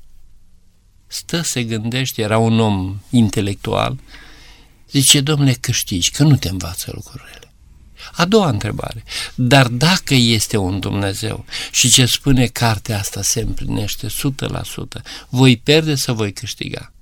Stă, 1.12 1.41
se 1.41 1.64
gândește, 1.64 2.22
era 2.22 2.38
un 2.38 2.59
om 2.59 2.99
intelectual, 3.09 3.99
zice, 4.91 5.22
domnule, 5.22 5.53
câștigi, 5.53 6.12
că 6.12 6.24
nu 6.24 6.36
te 6.36 6.49
învață 6.49 6.91
lucrurile. 6.93 7.39
A 8.12 8.26
doua 8.26 8.49
întrebare. 8.49 9.03
Dar 9.36 9.68
dacă 9.68 10.14
este 10.14 10.57
un 10.57 10.80
Dumnezeu 10.80 11.45
și 11.72 11.89
ce 11.89 12.05
spune 12.05 12.45
cartea 12.45 12.99
asta 12.99 13.22
se 13.22 13.39
împlinește 13.39 14.07
100%, 14.07 14.12
voi 15.30 15.57
pierde 15.57 15.95
sau 15.95 16.16
voi 16.16 16.34
câștiga? 16.34 16.93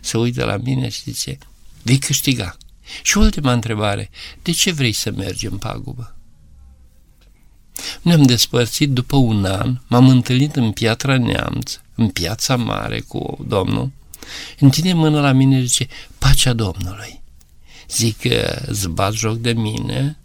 Se 0.00 0.16
uită 0.16 0.44
la 0.44 0.56
mine 0.56 0.88
și 0.88 1.02
zice, 1.02 1.38
vei 1.82 1.98
câștiga. 1.98 2.56
Și 3.02 3.18
ultima 3.18 3.52
întrebare, 3.52 4.10
de 4.42 4.50
ce 4.50 4.72
vrei 4.72 4.92
să 4.92 5.10
mergi 5.10 5.46
în 5.46 5.58
pagubă? 5.58 6.16
Ne-am 8.02 8.22
despărțit 8.22 8.90
după 8.90 9.16
un 9.16 9.44
an, 9.44 9.78
m-am 9.86 10.08
întâlnit 10.08 10.56
în 10.56 10.72
Piatra 10.72 11.18
Neamț, 11.18 11.78
în 11.94 12.08
Piața 12.08 12.56
Mare 12.56 13.00
cu 13.00 13.44
Domnul, 13.48 13.90
întinde 14.58 14.92
mână 14.92 15.20
la 15.20 15.32
mine 15.32 15.60
și 15.60 15.66
zice, 15.66 15.86
pacea 16.18 16.52
Domnului. 16.52 17.22
Zic, 17.88 18.18
îți 18.66 18.88
bat 18.88 19.12
joc 19.12 19.36
de 19.36 19.52
mine? 19.52 20.18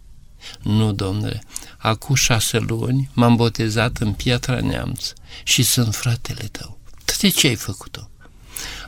Nu, 0.62 0.92
domnule, 0.92 1.42
acum 1.76 2.14
șase 2.14 2.58
luni 2.58 3.10
m-am 3.12 3.36
botezat 3.36 3.96
în 3.96 4.12
Piatra 4.12 4.60
Neamț 4.60 5.12
și 5.42 5.62
sunt 5.62 5.94
fratele 5.94 6.48
tău. 6.52 6.78
De 7.20 7.28
ce 7.28 7.46
ai 7.46 7.54
făcut-o? 7.54 8.10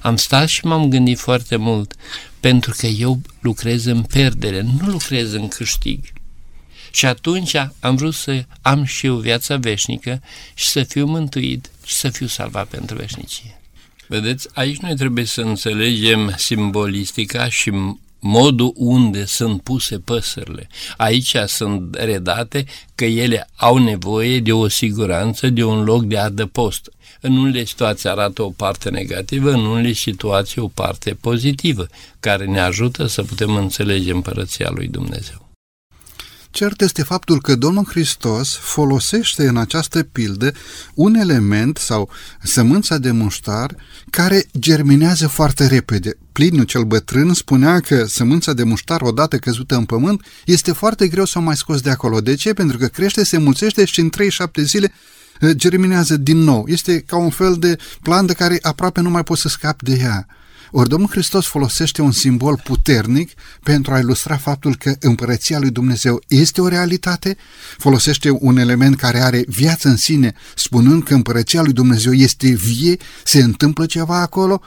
Am 0.03 0.17
stat 0.17 0.49
și 0.49 0.67
m-am 0.67 0.89
gândit 0.89 1.19
foarte 1.19 1.57
mult, 1.57 1.95
pentru 2.41 2.75
că 2.77 2.87
eu 2.87 3.21
lucrez 3.41 3.85
în 3.85 4.03
perdere, 4.03 4.61
nu 4.61 4.87
lucrez 4.87 5.33
în 5.33 5.49
câștig. 5.49 6.05
Și 6.93 7.07
atunci 7.07 7.55
am 7.81 7.97
vrut 7.97 8.15
să 8.15 8.45
am 8.61 8.85
și 8.85 9.07
eu 9.07 9.17
viața 9.17 9.57
veșnică 9.57 10.23
și 10.55 10.67
să 10.67 10.83
fiu 10.83 11.07
mântuit 11.07 11.71
și 11.85 11.95
să 11.95 12.09
fiu 12.09 12.27
salvat 12.27 12.67
pentru 12.67 12.97
veșnicie. 12.97 13.61
Vedeți, 14.07 14.49
aici 14.55 14.77
noi 14.77 14.95
trebuie 14.95 15.25
să 15.25 15.41
înțelegem 15.41 16.35
simbolistica 16.37 17.49
și 17.49 17.73
modul 18.19 18.73
unde 18.77 19.25
sunt 19.25 19.63
puse 19.63 19.99
păsările. 19.99 20.69
Aici 20.97 21.37
sunt 21.47 21.95
redate 21.95 22.65
că 22.95 23.05
ele 23.05 23.49
au 23.57 23.79
nevoie 23.79 24.41
de 24.41 24.53
o 24.53 24.69
siguranță, 24.69 25.49
de 25.49 25.65
un 25.65 25.85
loc 25.85 26.05
de 26.05 26.19
adăpost. 26.19 26.93
În 27.21 27.37
unele 27.37 27.65
situații 27.65 28.09
arată 28.09 28.43
o 28.43 28.51
parte 28.51 28.91
negativă, 28.91 29.51
în 29.51 29.65
unele 29.65 29.93
situații 29.93 30.61
o 30.61 30.69
parte 30.69 31.17
pozitivă, 31.21 31.87
care 32.21 32.45
ne 32.45 32.61
ajută 32.61 33.07
să 33.07 33.23
putem 33.23 33.55
înțelege 33.55 34.13
împărăția 34.13 34.71
lui 34.71 34.89
Dumnezeu. 34.89 35.42
Cert 36.53 36.81
este 36.81 37.03
faptul 37.03 37.41
că 37.41 37.55
Domnul 37.55 37.85
Hristos 37.85 38.55
folosește 38.55 39.47
în 39.49 39.57
această 39.57 40.03
pildă 40.03 40.53
un 40.95 41.15
element 41.15 41.77
sau 41.77 42.11
sămânța 42.43 42.99
de 42.99 43.11
muștar 43.11 43.75
care 44.11 44.45
germinează 44.59 45.27
foarte 45.27 45.67
repede. 45.67 46.17
Pliniu 46.33 46.63
cel 46.63 46.83
bătrân 46.83 47.35
spunea 47.35 47.81
că 47.81 48.05
sămânța 48.05 48.53
de 48.53 48.63
muștar 48.63 49.01
odată 49.03 49.37
căzută 49.37 49.77
în 49.77 49.85
pământ 49.85 50.25
este 50.45 50.73
foarte 50.73 51.09
greu 51.09 51.25
să 51.25 51.39
o 51.39 51.43
mai 51.43 51.57
scos 51.57 51.81
de 51.81 51.91
acolo. 51.91 52.21
De 52.21 52.35
ce? 52.35 52.53
Pentru 52.53 52.79
că 52.79 52.87
crește, 52.87 53.25
se 53.25 53.39
mulțește 53.39 53.85
și 53.85 54.01
în 54.01 54.11
3-7 54.61 54.63
zile 54.63 54.93
eh, 55.41 55.51
germinează 55.51 56.17
din 56.17 56.39
nou. 56.39 56.65
Este 56.69 57.01
ca 57.01 57.17
un 57.17 57.31
fel 57.31 57.57
de 57.59 57.77
plantă 58.03 58.33
care 58.33 58.59
aproape 58.63 59.01
nu 59.01 59.11
mai 59.11 59.23
poți 59.23 59.41
să 59.41 59.49
scapi 59.49 59.85
de 59.85 59.99
ea. 60.01 60.27
Ori 60.75 60.89
Domnul 60.89 61.09
Hristos 61.09 61.47
folosește 61.47 62.03
un 62.03 62.13
simbol 62.13 62.61
puternic 62.65 63.31
pentru 63.63 63.93
a 63.93 63.99
ilustra 63.99 64.37
faptul 64.37 64.77
că 64.77 64.95
împărăția 65.01 65.59
lui 65.59 65.71
Dumnezeu 65.71 66.23
este 66.29 66.61
o 66.61 66.69
realitate, 66.69 67.37
folosește 67.79 68.31
un 68.31 68.57
element 68.57 68.97
care 68.97 69.19
are 69.21 69.45
viață 69.47 69.89
în 69.89 69.97
sine, 69.97 70.35
spunând 70.55 71.03
că 71.03 71.15
împărăția 71.15 71.63
lui 71.63 71.73
Dumnezeu 71.73 72.13
este 72.13 72.49
vie, 72.49 72.97
se 73.25 73.43
întâmplă 73.43 73.87
ceva 73.87 74.21
acolo, 74.21 74.63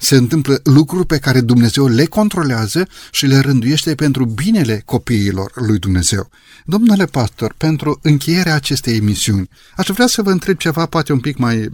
se 0.00 0.16
întâmplă 0.16 0.60
lucruri 0.62 1.06
pe 1.06 1.18
care 1.18 1.40
Dumnezeu 1.40 1.86
le 1.86 2.04
controlează 2.04 2.88
și 3.10 3.26
le 3.26 3.38
rânduiește 3.38 3.94
pentru 3.94 4.24
binele 4.24 4.82
copiilor 4.84 5.52
lui 5.54 5.78
Dumnezeu. 5.78 6.30
Domnule 6.64 7.04
pastor, 7.04 7.54
pentru 7.56 7.98
încheierea 8.02 8.54
acestei 8.54 8.96
emisiuni, 8.96 9.48
aș 9.76 9.86
vrea 9.86 10.06
să 10.06 10.22
vă 10.22 10.30
întreb 10.30 10.56
ceva 10.56 10.86
poate 10.86 11.12
un 11.12 11.20
pic 11.20 11.36
mai 11.36 11.70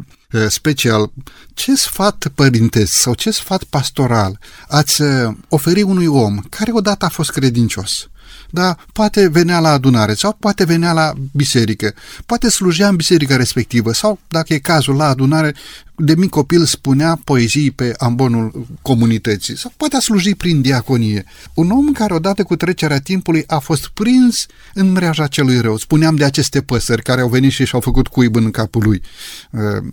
special. 0.49 1.13
Ce 1.55 1.75
sfat 1.75 2.29
părintesc 2.35 2.93
sau 2.93 3.15
ce 3.15 3.31
sfat 3.31 3.65
pastoral 3.65 4.39
ați 4.69 5.03
oferi 5.49 5.83
unui 5.83 6.07
om 6.07 6.39
care 6.49 6.73
odată 6.73 7.05
a 7.05 7.09
fost 7.09 7.31
credincios? 7.31 8.09
Da, 8.51 8.77
poate 8.93 9.29
venea 9.29 9.59
la 9.59 9.71
adunare 9.71 10.15
sau 10.15 10.37
poate 10.39 10.65
venea 10.65 10.93
la 10.93 11.13
biserică, 11.33 11.95
poate 12.27 12.49
slujea 12.49 12.89
în 12.89 12.97
biserica 12.97 13.37
respectivă 13.37 13.93
sau, 13.93 14.19
dacă 14.29 14.55
e 14.55 14.59
cazul, 14.59 14.97
la 14.97 15.09
adunare, 15.09 15.55
de 15.97 16.15
mic 16.15 16.31
copil 16.31 16.65
spunea 16.65 17.21
poezii 17.25 17.71
pe 17.71 17.95
ambonul 17.99 18.67
comunității 18.83 19.57
sau 19.59 19.73
poate 19.77 19.97
a 19.97 20.01
sluji 20.01 20.35
prin 20.35 20.61
diaconie. 20.61 21.25
Un 21.55 21.71
om 21.71 21.93
care 21.93 22.15
odată 22.15 22.43
cu 22.43 22.57
trecerea 22.57 23.01
timpului 23.01 23.45
a 23.47 23.59
fost 23.59 23.89
prins 23.89 24.47
în 24.75 24.93
mreaja 24.93 25.27
celui 25.27 25.61
rău. 25.61 25.77
Spuneam 25.77 26.17
de 26.17 26.25
aceste 26.25 26.61
păsări 26.61 27.03
care 27.03 27.21
au 27.21 27.29
venit 27.29 27.53
și 27.53 27.65
și-au 27.65 27.81
făcut 27.81 28.09
cuib 28.09 28.37
în 28.37 28.51
capul 28.51 28.83
lui 28.83 29.03
uh, 29.51 29.85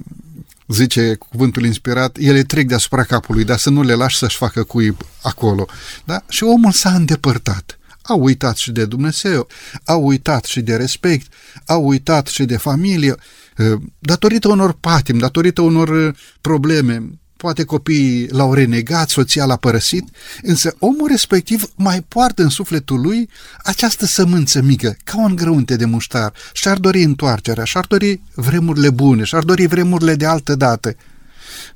zice 0.67 1.15
cuvântul 1.15 1.65
inspirat, 1.65 2.17
ele 2.19 2.43
trec 2.43 2.67
deasupra 2.67 3.03
capului, 3.03 3.43
dar 3.43 3.57
să 3.57 3.69
nu 3.69 3.81
le 3.81 3.93
lași 3.93 4.17
să-și 4.17 4.37
facă 4.37 4.63
cuib 4.63 4.97
acolo. 5.21 5.65
Da? 6.05 6.23
Și 6.29 6.43
omul 6.43 6.71
s-a 6.71 6.89
îndepărtat. 6.89 7.79
Au 8.11 8.23
uitat 8.23 8.57
și 8.57 8.71
de 8.71 8.85
Dumnezeu, 8.85 9.47
au 9.85 10.05
uitat 10.05 10.43
și 10.43 10.61
de 10.61 10.75
respect, 10.75 11.33
au 11.65 11.87
uitat 11.87 12.27
și 12.27 12.43
de 12.45 12.57
familie, 12.57 13.15
ă, 13.59 13.77
datorită 13.99 14.47
unor 14.47 14.73
patim, 14.73 15.17
datorită 15.17 15.61
unor 15.61 15.89
ă, 15.89 16.13
probleme, 16.41 17.09
poate 17.37 17.63
copiii 17.63 18.27
l-au 18.29 18.53
renegat, 18.53 19.09
soția 19.09 19.45
l-a 19.45 19.55
părăsit, 19.55 20.03
însă 20.41 20.75
omul 20.79 21.07
respectiv 21.07 21.71
mai 21.75 22.01
poartă 22.01 22.43
în 22.43 22.49
sufletul 22.49 23.01
lui 23.01 23.29
această 23.63 24.05
sămânță 24.05 24.61
mică, 24.61 24.95
ca 25.03 25.17
un 25.17 25.35
grăunte 25.35 25.75
de 25.75 25.85
muștar, 25.85 26.33
și-ar 26.53 26.77
dori 26.77 27.03
întoarcerea, 27.03 27.63
și-ar 27.63 27.85
dori 27.85 28.21
vremurile 28.33 28.89
bune, 28.89 29.23
și-ar 29.23 29.43
dori 29.43 29.65
vremurile 29.65 30.15
de 30.15 30.25
altă 30.25 30.55
dată. 30.55 30.95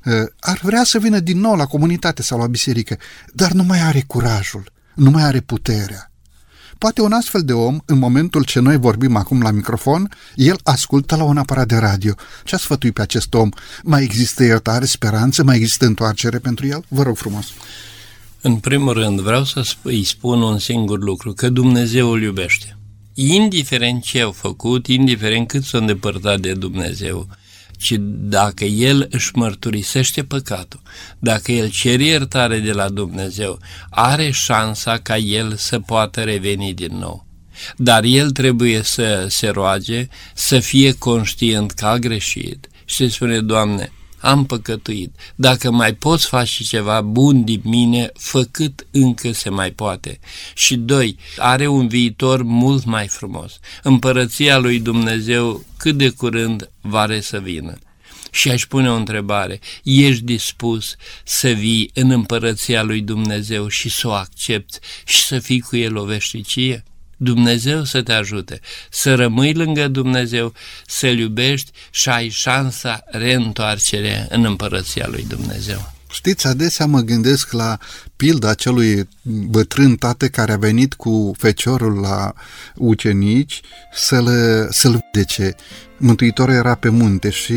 Ă, 0.06 0.26
ar 0.40 0.60
vrea 0.62 0.84
să 0.84 0.98
vină 0.98 1.18
din 1.18 1.40
nou 1.40 1.56
la 1.56 1.66
comunitate 1.66 2.22
sau 2.22 2.38
la 2.38 2.46
biserică, 2.46 2.96
dar 3.32 3.52
nu 3.52 3.62
mai 3.62 3.80
are 3.80 4.04
curajul, 4.06 4.72
nu 4.94 5.10
mai 5.10 5.22
are 5.22 5.40
puterea. 5.40 6.10
Poate 6.78 7.02
un 7.02 7.12
astfel 7.12 7.42
de 7.44 7.52
om, 7.52 7.78
în 7.84 7.98
momentul 7.98 8.44
ce 8.44 8.60
noi 8.60 8.76
vorbim 8.76 9.16
acum 9.16 9.42
la 9.42 9.50
microfon, 9.50 10.08
el 10.34 10.58
ascultă 10.62 11.16
la 11.16 11.24
un 11.24 11.36
aparat 11.36 11.66
de 11.66 11.76
radio. 11.76 12.14
Ce 12.44 12.54
a 12.54 12.58
sfătui 12.58 12.92
pe 12.92 13.02
acest 13.02 13.34
om? 13.34 13.48
Mai 13.82 14.02
există 14.02 14.44
iertare, 14.44 14.84
speranță, 14.84 15.42
mai 15.44 15.56
există 15.56 15.86
întoarcere 15.86 16.38
pentru 16.38 16.66
el? 16.66 16.84
Vă 16.88 17.02
rog 17.02 17.16
frumos. 17.16 17.46
În 18.40 18.56
primul 18.56 18.92
rând 18.92 19.20
vreau 19.20 19.44
să 19.44 19.62
îi 19.82 20.04
spun 20.04 20.42
un 20.42 20.58
singur 20.58 21.02
lucru, 21.02 21.32
că 21.32 21.48
Dumnezeu 21.48 22.10
îl 22.10 22.22
iubește. 22.22 22.76
Indiferent 23.14 24.02
ce 24.02 24.20
au 24.20 24.32
făcut, 24.32 24.86
indiferent 24.86 25.48
cât 25.48 25.64
s-au 25.64 25.80
îndepărtat 25.80 26.40
de 26.40 26.52
Dumnezeu, 26.52 27.28
ci 27.78 27.94
dacă 28.08 28.64
el 28.64 29.06
își 29.10 29.30
mărturisește 29.34 30.24
păcatul, 30.24 30.80
dacă 31.18 31.52
el 31.52 31.70
cere 31.70 32.04
iertare 32.04 32.58
de 32.58 32.72
la 32.72 32.88
Dumnezeu, 32.88 33.58
are 33.90 34.30
șansa 34.30 34.98
ca 34.98 35.16
el 35.16 35.56
să 35.56 35.80
poată 35.80 36.20
reveni 36.22 36.74
din 36.74 36.98
nou. 36.98 37.26
Dar 37.76 38.04
el 38.04 38.30
trebuie 38.30 38.82
să 38.82 39.26
se 39.28 39.48
roage, 39.48 40.08
să 40.34 40.58
fie 40.58 40.92
conștient 40.92 41.70
că 41.70 41.86
a 41.86 41.98
greșit 41.98 42.68
și 42.84 42.96
să 42.96 43.06
spune, 43.06 43.40
Doamne, 43.40 43.92
am 44.26 44.46
păcătuit. 44.46 45.14
Dacă 45.34 45.70
mai 45.70 45.94
poți 45.94 46.26
face 46.26 46.62
ceva 46.62 47.00
bun 47.00 47.44
din 47.44 47.60
mine, 47.64 48.10
făcât 48.14 48.86
încă 48.90 49.32
se 49.32 49.48
mai 49.48 49.70
poate. 49.70 50.18
Și 50.54 50.76
doi, 50.76 51.16
are 51.36 51.66
un 51.66 51.88
viitor 51.88 52.42
mult 52.42 52.84
mai 52.84 53.06
frumos. 53.06 53.58
Împărăția 53.82 54.58
lui 54.58 54.80
Dumnezeu 54.80 55.64
cât 55.76 55.96
de 55.96 56.08
curând 56.08 56.70
va 56.80 57.06
să 57.20 57.38
vină. 57.38 57.78
Și 58.30 58.50
aș 58.50 58.66
pune 58.66 58.90
o 58.90 58.94
întrebare, 58.94 59.60
ești 59.82 60.24
dispus 60.24 60.96
să 61.24 61.48
vii 61.48 61.90
în 61.94 62.10
împărăția 62.10 62.82
lui 62.82 63.00
Dumnezeu 63.00 63.68
și 63.68 63.88
să 63.88 64.08
o 64.08 64.12
accepti 64.12 64.78
și 65.04 65.22
să 65.22 65.38
fii 65.38 65.60
cu 65.60 65.76
el 65.76 65.96
o 65.96 66.04
veșnicie? 66.04 66.84
Dumnezeu 67.16 67.84
să 67.84 68.02
te 68.02 68.12
ajute, 68.12 68.60
să 68.90 69.14
rămâi 69.14 69.54
lângă 69.54 69.88
Dumnezeu, 69.88 70.52
să-L 70.86 71.18
iubești 71.18 71.70
și 71.90 72.08
ai 72.08 72.28
șansa 72.28 73.04
reîntoarcere 73.06 74.26
în 74.30 74.44
împărăția 74.44 75.06
lui 75.08 75.24
Dumnezeu. 75.28 75.95
Știți, 76.16 76.46
adesea 76.46 76.86
mă 76.86 77.00
gândesc 77.00 77.52
la 77.52 77.78
pilda 78.16 78.48
acelui 78.48 79.08
bătrân 79.22 79.96
tată 79.96 80.28
care 80.28 80.52
a 80.52 80.56
venit 80.56 80.94
cu 80.94 81.32
feciorul 81.38 82.00
la 82.00 82.32
ucenici 82.74 83.60
să-l, 83.94 84.28
să-l 84.70 85.00
vedece. 85.12 85.54
Mântuitorul 85.96 86.54
era 86.54 86.74
pe 86.74 86.88
munte 86.88 87.30
și 87.30 87.54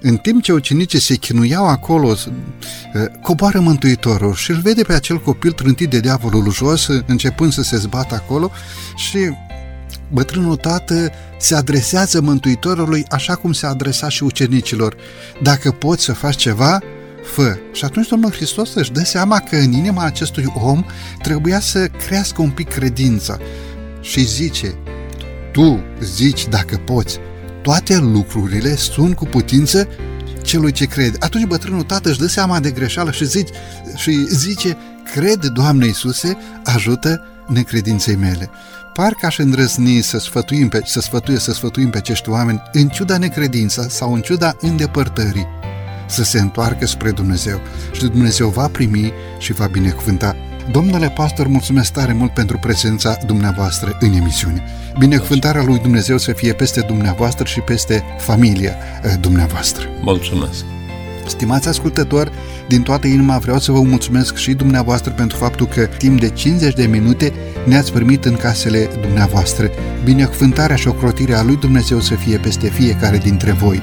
în 0.00 0.16
timp 0.16 0.42
ce 0.42 0.52
ucenicii 0.52 1.00
se 1.00 1.14
chinuiau 1.14 1.66
acolo, 1.66 2.16
coboară 3.22 3.60
Mântuitorul 3.60 4.34
și 4.34 4.50
îl 4.50 4.60
vede 4.60 4.82
pe 4.82 4.92
acel 4.92 5.20
copil 5.20 5.52
trântit 5.52 5.90
de 5.90 6.00
diavolul 6.00 6.52
jos, 6.52 6.88
începând 7.06 7.52
să 7.52 7.62
se 7.62 7.76
zbată 7.76 8.14
acolo 8.14 8.50
și 8.96 9.18
bătrânul 10.12 10.56
tată 10.56 11.10
se 11.38 11.54
adresează 11.54 12.20
Mântuitorului 12.20 13.04
așa 13.10 13.34
cum 13.34 13.52
se 13.52 13.66
adresa 13.66 14.08
și 14.08 14.22
ucenicilor. 14.22 14.96
Dacă 15.42 15.70
poți 15.70 16.04
să 16.04 16.12
faci 16.12 16.36
ceva, 16.36 16.78
fă. 17.32 17.58
Și 17.72 17.84
atunci 17.84 18.08
Domnul 18.08 18.32
Hristos 18.32 18.74
își 18.74 18.92
dă 18.92 19.04
seama 19.04 19.38
că 19.38 19.56
în 19.56 19.72
inima 19.72 20.04
acestui 20.04 20.44
om 20.54 20.84
trebuia 21.22 21.60
să 21.60 21.86
crească 21.86 22.42
un 22.42 22.50
pic 22.50 22.68
credința 22.68 23.38
și 24.00 24.24
zice, 24.24 24.74
tu 25.52 25.84
zici 26.00 26.46
dacă 26.48 26.76
poți, 26.76 27.18
toate 27.62 27.98
lucrurile 27.98 28.76
sunt 28.76 29.14
cu 29.14 29.24
putință 29.24 29.88
celui 30.42 30.72
ce 30.72 30.84
crede. 30.84 31.16
Atunci 31.20 31.46
bătrânul 31.46 31.82
tată 31.82 32.08
își 32.08 32.18
dă 32.18 32.26
seama 32.26 32.60
de 32.60 32.70
greșeală 32.70 33.10
și 33.10 33.24
zice, 33.24 33.52
și 33.96 34.26
zice 34.28 34.76
cred, 35.14 35.44
Doamne 35.44 35.86
Iisuse, 35.86 36.36
ajută 36.64 37.22
necredinței 37.46 38.16
mele. 38.16 38.50
Parcă 38.94 39.26
aș 39.26 39.38
îndrăzni 39.38 40.00
să 40.00 40.18
sfătuim 40.18 40.68
pe, 40.68 40.80
să 40.84 41.00
sfătuie, 41.00 41.38
să 41.38 41.52
sfătuim 41.52 41.90
pe 41.90 41.98
acești 41.98 42.28
oameni 42.28 42.62
în 42.72 42.88
ciuda 42.88 43.18
necredința 43.18 43.88
sau 43.88 44.14
în 44.14 44.20
ciuda 44.20 44.56
îndepărtării 44.60 45.46
să 46.06 46.24
se 46.24 46.38
întoarcă 46.38 46.86
spre 46.86 47.10
Dumnezeu 47.10 47.60
și 47.92 48.06
Dumnezeu 48.06 48.48
va 48.48 48.68
primi 48.68 49.12
și 49.38 49.52
va 49.52 49.66
binecuvânta. 49.66 50.36
Domnule 50.70 51.08
pastor, 51.08 51.46
mulțumesc 51.46 51.92
tare 51.92 52.12
mult 52.12 52.34
pentru 52.34 52.58
prezența 52.58 53.16
dumneavoastră 53.26 53.96
în 54.00 54.12
emisiune. 54.12 54.62
Binecuvântarea 54.98 55.64
lui 55.64 55.78
Dumnezeu 55.78 56.18
să 56.18 56.32
fie 56.32 56.52
peste 56.52 56.80
dumneavoastră 56.80 57.44
și 57.44 57.60
peste 57.60 58.04
familia 58.18 58.74
eh, 59.02 59.14
dumneavoastră. 59.20 59.86
Mulțumesc! 60.02 60.64
Stimați 61.26 61.68
ascultători, 61.68 62.30
din 62.68 62.82
toată 62.82 63.06
inima 63.06 63.38
vreau 63.38 63.58
să 63.58 63.72
vă 63.72 63.80
mulțumesc 63.80 64.36
și 64.36 64.54
dumneavoastră 64.54 65.12
pentru 65.12 65.36
faptul 65.36 65.66
că 65.66 65.84
timp 65.84 66.20
de 66.20 66.30
50 66.30 66.74
de 66.74 66.86
minute 66.86 67.32
ne-ați 67.64 67.92
primit 67.92 68.24
în 68.24 68.36
casele 68.36 68.88
dumneavoastră. 69.00 69.70
Binecuvântarea 70.04 70.76
și 70.76 70.88
ocrotirea 70.88 71.42
lui 71.42 71.56
Dumnezeu 71.56 72.00
să 72.00 72.14
fie 72.14 72.36
peste 72.36 72.68
fiecare 72.68 73.16
dintre 73.16 73.52
voi. 73.52 73.82